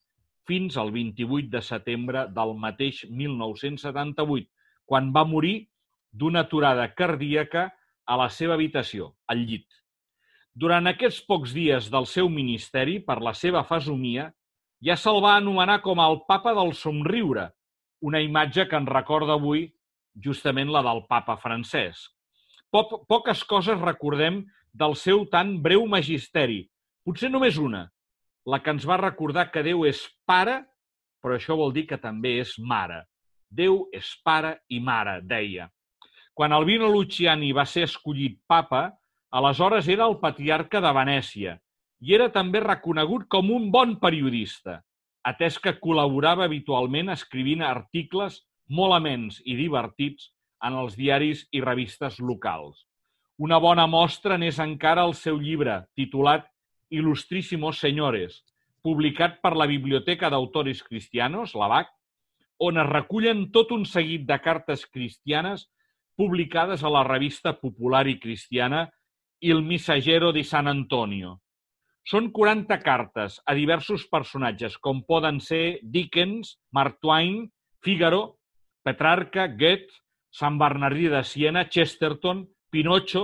fins 0.48 0.78
al 0.78 0.92
28 0.94 1.52
de 1.52 1.62
setembre 1.62 2.26
del 2.34 2.56
mateix 2.58 3.04
1978, 3.10 4.48
quan 4.86 5.12
va 5.14 5.26
morir 5.26 5.68
d'una 6.12 6.46
aturada 6.48 6.88
cardíaca 6.96 7.70
a 8.06 8.18
la 8.18 8.30
seva 8.30 8.58
habitació, 8.58 9.14
al 9.28 9.46
llit. 9.46 9.81
Durant 10.54 10.90
aquests 10.90 11.22
pocs 11.24 11.54
dies 11.56 11.88
del 11.92 12.06
seu 12.10 12.28
ministeri, 12.30 13.00
per 13.00 13.22
la 13.24 13.34
seva 13.38 13.64
fesomia, 13.68 14.28
ja 14.84 14.98
se'l 15.00 15.22
va 15.24 15.38
anomenar 15.40 15.80
com 15.86 16.02
el 16.04 16.20
papa 16.28 16.54
del 16.58 16.74
somriure, 16.76 17.48
una 18.02 18.20
imatge 18.20 18.66
que 18.68 18.76
ens 18.76 18.90
recorda 18.90 19.38
avui 19.38 19.70
justament 20.26 20.72
la 20.74 20.82
del 20.84 21.06
papa 21.08 21.38
francès. 21.40 22.10
Po 22.72 22.84
poques 23.08 23.44
coses 23.48 23.80
recordem 23.80 24.42
del 24.74 24.96
seu 24.96 25.26
tan 25.32 25.58
breu 25.64 25.86
magisteri, 25.88 26.66
potser 27.06 27.30
només 27.32 27.58
una, 27.60 27.86
la 28.48 28.60
que 28.60 28.74
ens 28.74 28.88
va 28.88 29.00
recordar 29.00 29.50
que 29.52 29.64
Déu 29.64 29.86
és 29.88 30.02
pare, 30.28 30.62
però 31.22 31.38
això 31.38 31.56
vol 31.56 31.72
dir 31.76 31.86
que 31.88 32.00
també 32.02 32.40
és 32.42 32.58
mare. 32.60 33.04
Déu 33.52 33.86
és 33.94 34.08
pare 34.26 34.58
i 34.72 34.80
mare, 34.80 35.20
deia. 35.22 35.70
Quan 36.34 36.56
Albino 36.56 36.88
Luciani 36.90 37.52
va 37.54 37.68
ser 37.68 37.84
escollit 37.86 38.40
papa, 38.48 38.90
aleshores 39.32 39.88
era 39.88 40.08
el 40.12 40.18
patriarca 40.20 40.82
de 40.84 40.92
Venècia 40.96 41.58
i 42.02 42.16
era 42.18 42.28
també 42.34 42.60
reconegut 42.64 43.28
com 43.32 43.52
un 43.56 43.70
bon 43.72 43.96
periodista, 44.02 44.82
atès 45.24 45.58
que 45.62 45.78
col·laborava 45.80 46.46
habitualment 46.48 47.12
escrivint 47.14 47.62
articles 47.64 48.42
molt 48.68 48.98
amens 48.98 49.40
i 49.46 49.56
divertits 49.56 50.32
en 50.66 50.78
els 50.82 50.98
diaris 50.98 51.46
i 51.52 51.62
revistes 51.62 52.20
locals. 52.20 52.86
Una 53.42 53.58
bona 53.58 53.88
mostra 53.88 54.38
n'és 54.38 54.60
encara 54.60 55.06
el 55.08 55.16
seu 55.18 55.40
llibre, 55.42 55.82
titulat 55.96 56.46
Ilustrísimos 56.92 57.80
Señores, 57.80 58.42
publicat 58.84 59.40
per 59.42 59.56
la 59.56 59.66
Biblioteca 59.70 60.30
d'Autores 60.30 60.82
Cristianos, 60.84 61.56
la 61.56 61.70
BAC, 61.72 61.92
on 62.62 62.78
es 62.78 62.90
recullen 62.90 63.48
tot 63.56 63.72
un 63.72 63.86
seguit 63.90 64.28
de 64.28 64.38
cartes 64.42 64.84
cristianes 64.86 65.70
publicades 66.18 66.84
a 66.84 66.92
la 66.94 67.06
revista 67.08 67.56
popular 67.58 68.04
i 68.12 68.20
cristiana 68.20 68.90
Il 69.44 69.64
Missagero 69.64 70.30
di 70.32 70.44
San 70.44 70.68
Antonio. 70.68 71.40
Són 72.06 72.28
40 72.30 72.76
cartes 72.86 73.40
a 73.42 73.56
diversos 73.58 74.04
personatges, 74.06 74.76
com 74.78 75.00
poden 75.02 75.40
ser 75.42 75.80
Dickens, 75.82 76.60
Mark 76.78 77.00
Twain, 77.02 77.48
Figaro, 77.82 78.36
Petrarca, 78.86 79.48
Goethe, 79.50 79.98
Sant 80.30 80.60
Bernardí 80.62 81.08
de 81.10 81.24
Siena, 81.26 81.64
Chesterton, 81.66 82.44
Pinocho, 82.70 83.24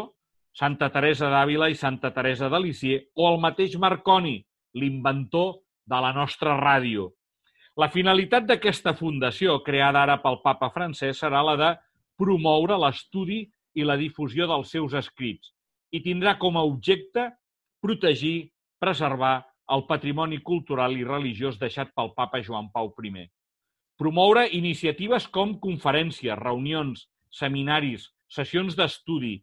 Santa 0.58 0.90
Teresa 0.96 1.30
d'Àvila 1.30 1.68
i 1.70 1.78
Santa 1.78 2.10
Teresa 2.16 2.50
de 2.50 2.62
Lisieux, 2.64 3.04
o 3.14 3.28
el 3.30 3.38
mateix 3.44 3.76
Marconi, 3.78 4.40
l'inventor 4.74 5.60
de 5.86 6.00
la 6.02 6.10
nostra 6.18 6.56
ràdio. 6.58 7.12
La 7.78 7.92
finalitat 7.94 8.50
d'aquesta 8.50 8.96
fundació, 8.98 9.60
creada 9.62 10.02
ara 10.02 10.18
pel 10.26 10.42
papa 10.42 10.72
francès, 10.74 11.22
serà 11.22 11.46
la 11.46 11.54
de 11.62 11.70
promoure 12.18 12.82
l'estudi 12.82 13.44
i 13.78 13.86
la 13.86 14.00
difusió 14.02 14.50
dels 14.50 14.74
seus 14.74 14.98
escrits 14.98 15.54
i 15.92 16.02
tindrà 16.04 16.38
com 16.40 16.58
a 16.58 16.66
objecte 16.68 17.30
protegir, 17.84 18.52
preservar 18.80 19.46
el 19.74 19.84
patrimoni 19.88 20.40
cultural 20.44 20.96
i 20.96 21.06
religiós 21.08 21.58
deixat 21.60 21.92
pel 21.96 22.14
papa 22.16 22.42
Joan 22.44 22.70
Pau 22.74 22.94
I. 23.04 23.28
Promoure 23.98 24.48
iniciatives 24.54 25.28
com 25.28 25.58
conferències, 25.60 26.38
reunions, 26.38 27.08
seminaris, 27.32 28.12
sessions 28.28 28.76
d'estudi, 28.78 29.42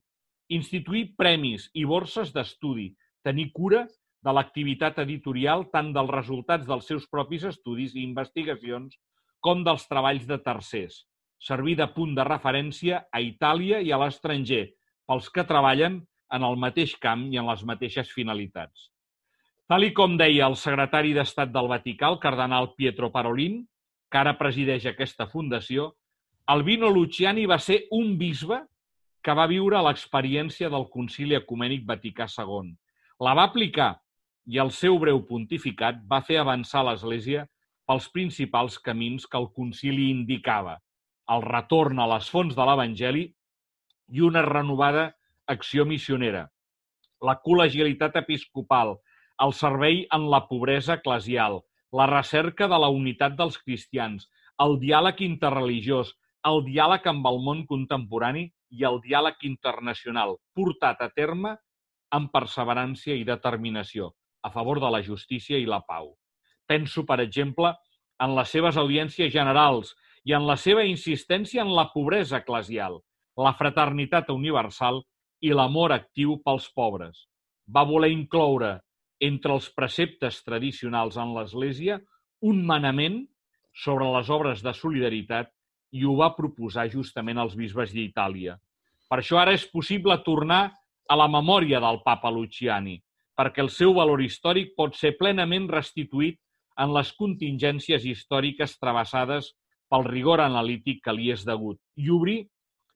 instituir 0.48 1.14
premis 1.16 1.70
i 1.74 1.84
borses 1.84 2.32
d'estudi, 2.32 2.92
tenir 3.24 3.50
cura 3.52 3.86
de 4.24 4.32
l'activitat 4.32 5.00
editorial 5.02 5.66
tant 5.72 5.92
dels 5.92 6.12
resultats 6.12 6.68
dels 6.68 6.86
seus 6.88 7.08
propis 7.10 7.44
estudis 7.44 7.94
i 7.94 8.04
investigacions 8.04 8.96
com 9.44 9.64
dels 9.64 9.84
treballs 9.88 10.24
de 10.28 10.38
tercers, 10.40 11.02
servir 11.40 11.76
de 11.76 11.88
punt 11.92 12.14
de 12.16 12.24
referència 12.24 13.04
a 13.12 13.20
Itàlia 13.20 13.82
i 13.84 13.92
a 13.92 14.00
l'estranger 14.00 14.64
pels 15.04 15.28
que 15.28 15.44
treballen 15.44 16.00
en 16.32 16.44
el 16.46 16.56
mateix 16.60 16.94
camp 17.00 17.26
i 17.32 17.38
en 17.40 17.48
les 17.50 17.64
mateixes 17.68 18.10
finalitats. 18.12 18.90
Tal 19.68 19.86
i 19.86 19.92
com 19.96 20.16
deia 20.20 20.46
el 20.46 20.56
secretari 20.60 21.14
d'Estat 21.16 21.52
del 21.52 21.68
Vaticà, 21.70 22.10
el 22.12 22.20
cardenal 22.20 22.74
Pietro 22.76 23.10
Parolin, 23.12 23.62
que 24.10 24.20
ara 24.20 24.36
presideix 24.38 24.86
aquesta 24.86 25.26
fundació, 25.26 25.92
Albino 26.52 26.90
Luciani 26.92 27.46
va 27.48 27.58
ser 27.58 27.84
un 27.96 28.18
bisbe 28.20 28.60
que 29.24 29.32
va 29.32 29.48
viure 29.48 29.80
l'experiència 29.86 30.68
del 30.68 30.84
Concili 30.92 31.38
Ecumènic 31.38 31.86
Vaticà 31.88 32.28
II. 32.28 32.74
La 33.24 33.32
va 33.32 33.46
aplicar 33.48 33.94
i 34.46 34.60
el 34.60 34.70
seu 34.76 34.98
breu 35.00 35.22
pontificat 35.24 36.02
va 36.10 36.20
fer 36.20 36.36
avançar 36.40 36.84
l'Església 36.84 37.46
pels 37.88 38.08
principals 38.12 38.76
camins 38.80 39.24
que 39.26 39.40
el 39.40 39.48
concili 39.56 40.10
indicava, 40.12 40.78
el 41.32 41.44
retorn 41.44 42.00
a 42.00 42.08
les 42.14 42.28
fonts 42.32 42.56
de 42.56 42.64
l'Evangeli 42.68 43.24
i 44.12 44.24
una 44.24 44.44
renovada 44.44 45.10
acció 45.46 45.84
missionera, 45.84 46.48
la 47.24 47.36
col·legialitat 47.44 48.16
episcopal, 48.20 48.96
el 49.44 49.52
servei 49.56 50.04
en 50.14 50.28
la 50.30 50.44
pobresa 50.48 50.98
eclesial, 51.00 51.60
la 51.92 52.06
recerca 52.10 52.68
de 52.68 52.78
la 52.80 52.90
unitat 52.90 53.36
dels 53.38 53.56
cristians, 53.62 54.28
el 54.64 54.78
diàleg 54.82 55.22
interreligiós, 55.26 56.12
el 56.48 56.62
diàleg 56.66 57.06
amb 57.10 57.26
el 57.30 57.40
món 57.44 57.64
contemporani 57.70 58.48
i 58.74 58.84
el 58.88 59.00
diàleg 59.04 59.46
internacional 59.48 60.36
portat 60.58 61.00
a 61.06 61.08
terme 61.14 61.54
amb 62.14 62.30
perseverància 62.34 63.16
i 63.16 63.24
determinació 63.26 64.12
a 64.44 64.50
favor 64.52 64.80
de 64.82 64.90
la 64.92 65.00
justícia 65.02 65.58
i 65.58 65.66
la 65.66 65.80
pau. 65.88 66.12
Penso, 66.68 67.04
per 67.08 67.20
exemple, 67.24 67.72
en 68.20 68.34
les 68.36 68.52
seves 68.52 68.76
audiències 68.80 69.32
generals 69.32 69.94
i 70.24 70.34
en 70.36 70.46
la 70.46 70.56
seva 70.60 70.84
insistència 70.84 71.64
en 71.64 71.72
la 71.74 71.88
pobresa 71.92 72.42
eclesial, 72.42 73.00
la 73.36 73.54
fraternitat 73.58 74.30
universal 74.30 75.02
i 75.44 75.52
l'amor 75.52 75.92
actiu 75.92 76.38
pels 76.44 76.66
pobres. 76.72 77.26
Va 77.68 77.84
voler 77.84 78.10
incloure 78.14 78.78
entre 79.20 79.52
els 79.56 79.68
preceptes 79.76 80.40
tradicionals 80.44 81.18
en 81.20 81.34
l'Església 81.36 81.98
un 82.50 82.62
manament 82.66 83.22
sobre 83.84 84.08
les 84.16 84.30
obres 84.30 84.62
de 84.64 84.72
solidaritat 84.76 85.50
i 85.94 86.04
ho 86.04 86.14
va 86.18 86.34
proposar 86.36 86.86
justament 86.92 87.38
als 87.38 87.56
bisbes 87.58 87.92
d'Itàlia. 87.94 88.56
Per 89.08 89.18
això 89.20 89.38
ara 89.40 89.54
és 89.54 89.66
possible 89.70 90.16
tornar 90.26 90.62
a 91.08 91.16
la 91.16 91.28
memòria 91.28 91.80
del 91.82 92.00
papa 92.06 92.32
Luciani, 92.32 92.96
perquè 93.36 93.62
el 93.62 93.70
seu 93.70 93.92
valor 93.94 94.22
històric 94.22 94.72
pot 94.78 94.96
ser 94.96 95.14
plenament 95.18 95.68
restituït 95.70 96.40
en 96.80 96.94
les 96.96 97.12
contingències 97.18 98.06
històriques 98.10 98.78
travessades 98.80 99.52
pel 99.92 100.06
rigor 100.08 100.40
analític 100.42 101.04
que 101.04 101.14
li 101.14 101.30
és 101.34 101.44
degut 101.46 101.78
i 102.00 102.10
obrir 102.10 102.40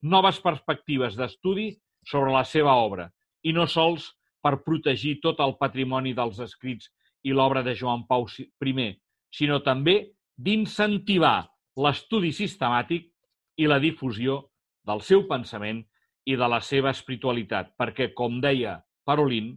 noves 0.03 0.41
perspectives 0.43 1.19
d'estudi 1.19 1.69
sobre 2.09 2.33
la 2.33 2.45
seva 2.49 2.75
obra, 2.81 3.09
i 3.45 3.53
no 3.53 3.67
sols 3.69 4.09
per 4.43 4.63
protegir 4.65 5.19
tot 5.23 5.41
el 5.45 5.57
patrimoni 5.61 6.15
dels 6.17 6.41
escrits 6.41 6.89
i 7.29 7.35
l'obra 7.35 7.63
de 7.67 7.75
Joan 7.77 8.07
Pau 8.09 8.27
I, 8.29 8.89
sinó 9.35 9.61
també 9.61 9.97
d'incentivar 10.37 11.49
l'estudi 11.77 12.33
sistemàtic 12.33 13.11
i 13.59 13.67
la 13.67 13.79
difusió 13.83 14.41
del 14.87 15.03
seu 15.05 15.27
pensament 15.29 15.83
i 16.29 16.37
de 16.37 16.49
la 16.49 16.61
seva 16.61 16.93
espiritualitat, 16.95 17.75
perquè, 17.77 18.13
com 18.15 18.41
deia 18.41 18.79
Parolin, 19.05 19.55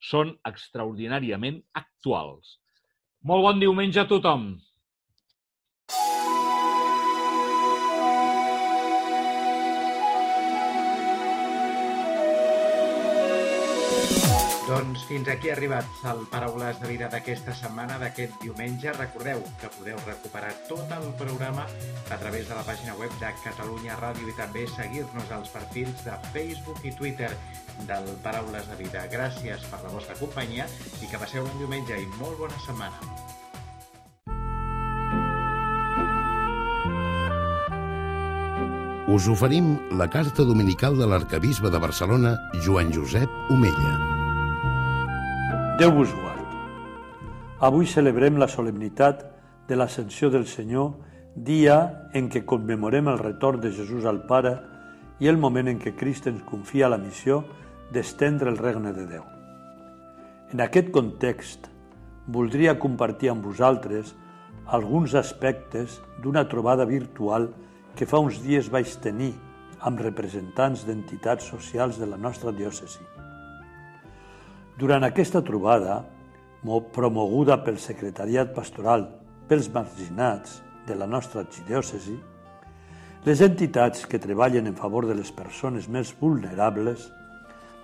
són 0.00 0.32
extraordinàriament 0.48 1.60
actuals. 1.76 2.58
Molt 3.24 3.44
bon 3.44 3.60
diumenge 3.60 4.00
a 4.00 4.08
tothom! 4.08 4.54
Doncs 14.70 15.02
fins 15.08 15.26
aquí 15.26 15.48
ha 15.50 15.54
arribat 15.56 15.86
el 16.06 16.20
Paraules 16.30 16.76
de 16.78 16.86
Vida 16.86 17.08
d'aquesta 17.10 17.50
setmana, 17.58 17.96
d'aquest 17.98 18.36
diumenge. 18.38 18.92
Recordeu 18.94 19.40
que 19.58 19.70
podeu 19.74 19.96
recuperar 20.04 20.52
tot 20.68 20.92
el 20.94 21.08
programa 21.18 21.64
a 22.06 22.18
través 22.20 22.46
de 22.46 22.54
la 22.54 22.62
pàgina 22.62 22.94
web 23.00 23.10
de 23.18 23.32
Catalunya 23.42 23.96
Ràdio 23.98 24.30
i 24.30 24.36
també 24.38 24.68
seguir-nos 24.70 25.32
als 25.34 25.50
perfils 25.50 26.04
de 26.06 26.14
Facebook 26.30 26.86
i 26.86 26.94
Twitter 26.94 27.32
del 27.88 28.06
Paraules 28.22 28.70
de 28.70 28.78
Vida. 28.78 29.02
Gràcies 29.10 29.66
per 29.72 29.82
la 29.82 29.90
vostra 29.90 30.14
companyia 30.20 30.68
i 31.02 31.10
que 31.10 31.18
passeu 31.18 31.42
un 31.42 31.58
diumenge 31.58 31.98
i 31.98 32.06
molt 32.20 32.38
bona 32.38 32.62
setmana. 32.62 32.94
Us 39.10 39.26
oferim 39.26 39.74
la 39.98 40.06
carta 40.06 40.46
dominical 40.46 40.94
de 40.94 41.10
l'arcabisbe 41.10 41.74
de 41.74 41.82
Barcelona, 41.82 42.36
Joan 42.62 42.94
Josep 42.94 43.50
Omella. 43.50 44.19
Déu 45.80 45.94
vos 45.96 46.10
guard. 46.12 46.48
Avui 47.64 47.86
celebrem 47.88 48.36
la 48.36 48.50
solemnitat 48.52 49.22
de 49.64 49.78
l'ascensió 49.78 50.28
del 50.28 50.44
Senyor, 50.44 50.90
dia 51.32 51.76
en 52.12 52.26
què 52.28 52.42
commemorem 52.44 53.08
el 53.08 53.16
retorn 53.16 53.62
de 53.62 53.70
Jesús 53.72 54.04
al 54.04 54.18
Pare 54.28 54.52
i 55.24 55.30
el 55.32 55.40
moment 55.40 55.70
en 55.72 55.80
què 55.80 55.94
Crist 55.96 56.28
ens 56.28 56.42
confia 56.44 56.90
la 56.92 56.98
missió 57.00 57.38
d'estendre 57.96 58.52
el 58.52 58.60
regne 58.60 58.92
de 58.92 59.06
Déu. 59.08 59.24
En 60.52 60.60
aquest 60.60 60.92
context, 60.92 61.70
voldria 62.28 62.76
compartir 62.76 63.32
amb 63.32 63.48
vosaltres 63.48 64.12
alguns 64.66 65.16
aspectes 65.16 65.96
d'una 66.20 66.44
trobada 66.44 66.84
virtual 66.84 67.48
que 67.96 68.04
fa 68.04 68.20
uns 68.20 68.42
dies 68.44 68.68
vaig 68.68 68.98
tenir 69.00 69.32
amb 69.80 70.04
representants 70.04 70.84
d'entitats 70.84 71.48
socials 71.56 71.96
de 71.96 72.12
la 72.12 72.20
nostra 72.20 72.52
diòcesi. 72.52 73.00
Durant 74.78 75.04
aquesta 75.04 75.42
trobada, 75.42 76.02
promoguda 76.92 77.58
pel 77.64 77.78
Secretariat 77.80 78.52
Pastoral 78.54 79.06
pels 79.48 79.70
marginats 79.72 80.60
de 80.86 80.94
la 80.94 81.06
nostra 81.06 81.42
arxidiòcesi, 81.42 82.16
les 83.24 83.40
entitats 83.44 84.06
que 84.08 84.20
treballen 84.20 84.66
en 84.70 84.76
favor 84.76 85.06
de 85.08 85.14
les 85.14 85.32
persones 85.32 85.88
més 85.88 86.12
vulnerables 86.20 87.10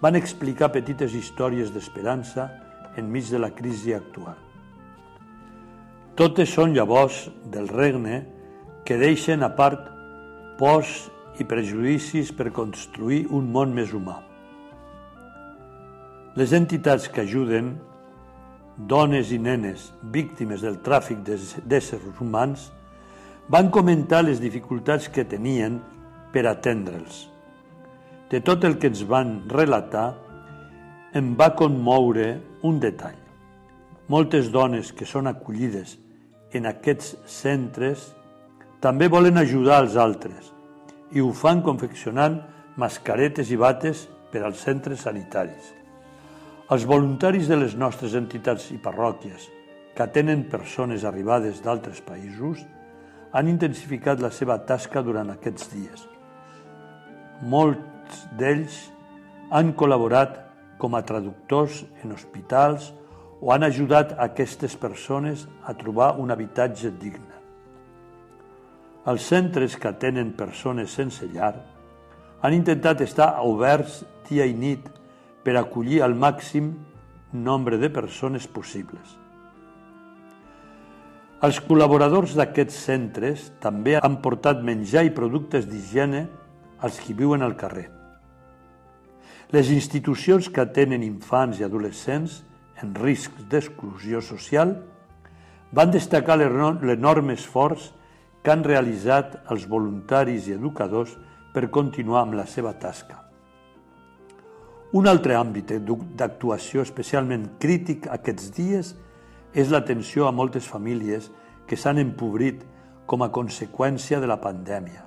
van 0.01 0.17
explicar 0.17 0.71
petites 0.73 1.13
històries 1.17 1.73
d'esperança 1.73 2.49
enmig 2.97 3.29
de 3.33 3.41
la 3.41 3.51
crisi 3.53 3.93
actual. 3.97 4.37
Totes 6.17 6.49
són 6.49 6.73
llavors 6.73 7.27
del 7.53 7.69
regne 7.69 8.23
que 8.89 8.97
deixen 8.97 9.45
a 9.45 9.51
part 9.53 9.91
pors 10.57 11.11
i 11.37 11.45
prejudicis 11.45 12.33
per 12.33 12.55
construir 12.57 13.27
un 13.29 13.51
món 13.53 13.75
més 13.77 13.93
humà. 13.93 14.23
Les 16.37 16.53
entitats 16.53 17.09
que 17.09 17.23
ajuden 17.25 17.75
dones 18.77 19.31
i 19.33 19.39
nenes 19.41 19.91
víctimes 20.13 20.61
del 20.61 20.77
tràfic 20.85 21.23
d'éssers 21.25 22.05
humans, 22.21 22.71
van 23.49 23.71
comentar 23.71 24.23
les 24.25 24.41
dificultats 24.43 25.09
que 25.09 25.25
tenien 25.25 25.79
per 26.35 26.45
atendre'ls. 26.51 27.27
De 28.31 28.43
tot 28.45 28.65
el 28.69 28.77
que 28.77 28.91
ens 28.91 29.05
van 29.07 29.39
relatar, 29.49 30.11
em 31.17 31.33
va 31.39 31.55
conmoure 31.57 32.35
un 32.67 32.81
detall. 32.83 33.17
Moltes 34.13 34.51
dones 34.53 34.93
que 34.93 35.07
són 35.09 35.31
acollides 35.31 35.97
en 36.53 36.67
aquests 36.69 37.15
centres 37.31 38.11
també 38.83 39.09
volen 39.09 39.39
ajudar 39.41 39.81
els 39.83 39.97
altres 39.97 40.53
i 41.17 41.23
ho 41.23 41.33
fan 41.33 41.63
confeccionant 41.63 42.43
mascaretes 42.77 43.51
i 43.51 43.57
bates 43.57 44.05
per 44.31 44.45
als 44.45 44.61
centres 44.67 45.07
sanitaris. 45.07 45.73
Els 46.67 46.83
voluntaris 46.83 47.47
de 47.47 47.55
les 47.61 47.77
nostres 47.79 48.17
entitats 48.19 48.73
i 48.75 48.81
parròquies 48.83 49.45
que 49.95 50.03
atenen 50.03 50.49
persones 50.51 51.05
arribades 51.07 51.61
d'altres 51.63 52.01
països 52.03 52.65
han 53.31 53.47
intensificat 53.53 54.19
la 54.19 54.33
seva 54.35 54.57
tasca 54.67 55.03
durant 55.07 55.31
aquests 55.31 55.69
dies. 55.71 56.03
Molts 57.47 58.25
d'ells 58.41 58.81
han 59.55 59.77
col·laborat 59.79 60.41
com 60.83 60.99
a 60.99 61.05
traductors 61.07 61.85
en 62.03 62.17
hospitals 62.19 62.91
o 63.39 63.55
han 63.55 63.63
ajudat 63.63 64.17
aquestes 64.27 64.75
persones 64.75 65.47
a 65.63 65.77
trobar 65.79 66.17
un 66.19 66.35
habitatge 66.35 66.91
digne. 66.99 67.39
Els 69.07 69.23
centres 69.23 69.79
que 69.79 69.95
atenen 69.95 70.35
persones 70.35 70.99
sense 70.99 71.31
llar 71.31 71.55
han 72.43 72.59
intentat 72.59 73.07
estar 73.07 73.37
oberts 73.47 74.03
dia 74.27 74.51
i 74.51 74.55
nit 74.57 74.96
per 75.47 75.55
acollir 75.61 76.01
el 76.03 76.17
màxim 76.19 76.73
nombre 77.33 77.79
de 77.79 77.87
persones 77.95 78.49
possibles. 78.51 79.13
Els 81.47 81.61
col·laboradors 81.63 82.33
d'aquests 82.35 82.79
centres 82.89 83.45
també 83.63 83.95
han 84.01 84.17
portat 84.25 84.65
menjar 84.67 85.05
i 85.07 85.13
productes 85.15 85.69
d'higiene 85.71 86.25
als 86.83 86.99
qui 86.99 87.15
viuen 87.15 87.45
al 87.47 87.55
carrer. 87.61 87.85
Les 89.55 89.71
institucions 89.71 90.49
que 90.51 90.65
atenen 90.65 91.05
infants 91.07 91.61
i 91.61 91.67
adolescents 91.67 92.41
en 92.83 92.97
risc 92.99 93.37
d'exclusió 93.53 94.23
social 94.25 94.75
van 95.77 95.93
destacar 95.95 96.39
l'enorme 96.41 97.37
esforç 97.37 97.93
que 98.43 98.51
han 98.51 98.67
realitzat 98.67 99.39
els 99.53 99.69
voluntaris 99.71 100.49
i 100.49 100.57
educadors 100.57 101.15
per 101.55 101.69
continuar 101.71 102.25
amb 102.25 102.41
la 102.41 102.49
seva 102.51 102.75
tasca. 102.81 103.26
Un 104.95 105.09
altre 105.11 105.35
àmbit 105.35 105.73
d'actuació 106.17 106.85
especialment 106.87 107.49
crític 107.59 108.07
aquests 108.07 108.53
dies 108.55 108.93
és 109.53 109.71
l'atenció 109.73 110.29
a 110.29 110.33
moltes 110.33 110.69
famílies 110.71 111.31
que 111.67 111.77
s'han 111.77 111.99
empobrit 111.99 112.63
com 113.07 113.23
a 113.23 113.33
conseqüència 113.35 114.21
de 114.23 114.31
la 114.31 114.39
pandèmia. 114.39 115.03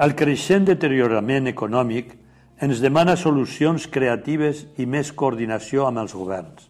El 0.00 0.14
creixent 0.16 0.66
deteriorament 0.68 1.48
econòmic 1.48 2.14
ens 2.60 2.80
demana 2.80 3.16
solucions 3.16 3.86
creatives 3.88 4.66
i 4.76 4.86
més 4.86 5.12
coordinació 5.12 5.86
amb 5.88 6.00
els 6.04 6.14
governs. 6.16 6.68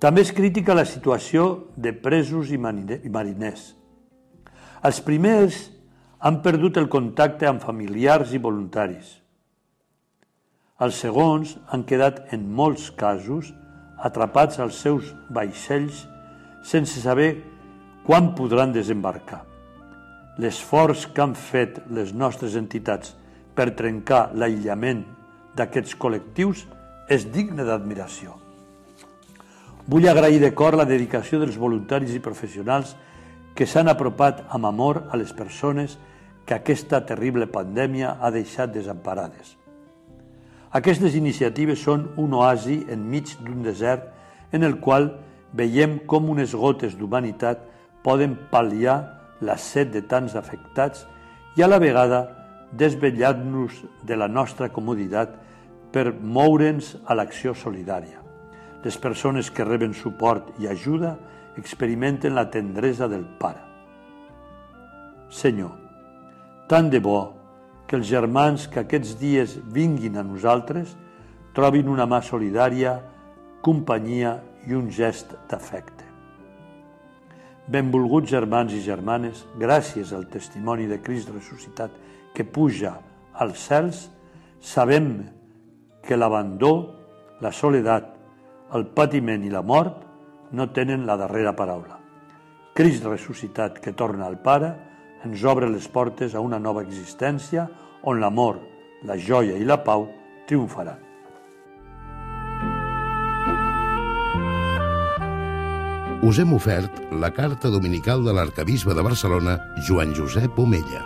També 0.00 0.22
és 0.24 0.32
crítica 0.32 0.74
la 0.74 0.86
situació 0.86 1.66
de 1.76 1.92
presos 1.92 2.50
i 2.54 2.58
mariners. 2.58 3.74
Els 4.82 5.00
primers 5.04 5.66
han 6.20 6.40
perdut 6.42 6.78
el 6.80 6.88
contacte 6.88 7.46
amb 7.50 7.60
familiars 7.60 8.32
i 8.32 8.40
voluntaris. 8.40 9.19
Els 10.80 10.96
segons 11.04 11.58
han 11.68 11.84
quedat 11.84 12.32
en 12.32 12.46
molts 12.56 12.88
casos 12.96 13.50
atrapats 14.00 14.60
als 14.64 14.78
seus 14.80 15.10
vaixells 15.28 16.06
sense 16.64 17.02
saber 17.02 17.34
quan 18.06 18.32
podran 18.36 18.72
desembarcar. 18.72 19.42
L'esforç 20.40 21.04
que 21.12 21.20
han 21.20 21.36
fet 21.36 21.82
les 21.92 22.14
nostres 22.16 22.56
entitats 22.56 23.12
per 23.54 23.74
trencar 23.76 24.30
l'aïllament 24.32 25.04
d'aquests 25.58 25.98
col·lectius 26.00 26.64
és 27.12 27.28
digne 27.28 27.66
d'admiració. 27.66 28.38
Vull 29.90 30.08
agrair 30.08 30.40
de 30.40 30.54
cor 30.56 30.78
la 30.78 30.88
dedicació 30.88 31.42
dels 31.42 31.60
voluntaris 31.60 32.14
i 32.16 32.24
professionals 32.24 32.94
que 33.54 33.66
s'han 33.68 33.92
apropat 33.92 34.46
amb 34.48 34.70
amor 34.70 35.04
a 35.10 35.20
les 35.20 35.34
persones 35.36 35.98
que 36.46 36.56
aquesta 36.56 37.04
terrible 37.04 37.50
pandèmia 37.52 38.16
ha 38.20 38.30
deixat 38.32 38.72
desemparades. 38.72 39.59
Aquestes 40.70 41.16
iniciatives 41.18 41.80
són 41.82 42.04
un 42.22 42.34
oasi 42.38 42.84
enmig 42.94 43.32
d'un 43.42 43.64
desert 43.66 44.04
en 44.54 44.62
el 44.62 44.76
qual 44.78 45.08
veiem 45.56 45.98
com 46.06 46.28
unes 46.30 46.54
gotes 46.54 46.94
d'humanitat 46.98 47.64
poden 48.06 48.36
pal·liar 48.52 49.00
la 49.42 49.56
set 49.58 49.90
de 49.90 50.04
tants 50.06 50.36
afectats 50.38 51.06
i 51.58 51.64
a 51.66 51.68
la 51.68 51.80
vegada 51.82 52.20
desvetllar-nos 52.70 53.80
de 54.06 54.16
la 54.16 54.28
nostra 54.28 54.68
comoditat 54.70 55.34
per 55.90 56.12
moure'ns 56.14 56.94
a 57.04 57.18
l'acció 57.18 57.50
solidària. 57.54 58.22
Les 58.84 58.96
persones 58.96 59.50
que 59.50 59.66
reben 59.66 59.92
suport 59.92 60.54
i 60.62 60.70
ajuda 60.70 61.16
experimenten 61.58 62.38
la 62.38 62.46
tendresa 62.50 63.08
del 63.10 63.26
Pare. 63.42 63.66
Senyor, 65.30 65.74
tant 66.70 66.94
de 66.94 67.02
bo 67.02 67.39
que 67.90 67.98
els 67.98 68.06
germans 68.06 68.68
que 68.70 68.84
aquests 68.84 69.16
dies 69.18 69.56
vinguin 69.74 70.14
a 70.14 70.22
nosaltres 70.22 70.92
trobin 71.56 71.88
una 71.90 72.04
mà 72.06 72.20
solidària, 72.22 72.92
companyia 73.66 74.36
i 74.70 74.76
un 74.78 74.86
gest 74.94 75.32
d'afecte. 75.50 76.06
Benvolguts 77.66 78.30
germans 78.30 78.76
i 78.78 78.82
germanes, 78.84 79.42
gràcies 79.58 80.12
al 80.14 80.28
testimoni 80.30 80.86
de 80.86 81.00
Crist 81.02 81.32
ressuscitat 81.34 81.96
que 82.34 82.46
puja 82.46 82.92
als 83.42 83.66
cels, 83.66 84.04
sabem 84.62 85.10
que 86.06 86.14
l'abandó, 86.14 86.94
la 87.42 87.50
soledat, 87.50 88.06
el 88.70 88.86
patiment 88.94 89.42
i 89.42 89.50
la 89.50 89.64
mort 89.66 90.06
no 90.54 90.68
tenen 90.70 91.08
la 91.10 91.18
darrera 91.18 91.56
paraula. 91.58 91.98
Crist 92.70 93.02
ressuscitat 93.02 93.82
que 93.82 93.98
torna 93.98 94.30
al 94.30 94.38
Pare 94.38 94.70
ens 95.24 95.44
obre 95.44 95.68
les 95.68 95.86
portes 95.88 96.34
a 96.34 96.40
una 96.40 96.58
nova 96.58 96.82
existència 96.86 97.68
on 98.02 98.20
l'amor, 98.20 98.60
la 99.04 99.16
joia 99.16 99.58
i 99.60 99.66
la 99.68 99.80
pau 99.84 100.08
triomfaran. 100.48 101.06
Us 106.20 106.36
hem 106.38 106.52
ofert 106.52 106.98
la 107.16 107.30
carta 107.32 107.70
dominical 107.72 108.24
de 108.24 108.34
l'arcabisbe 108.36 108.92
de 108.92 109.02
Barcelona, 109.02 109.56
Joan 109.88 110.12
Josep 110.14 110.58
Omella. 110.60 111.00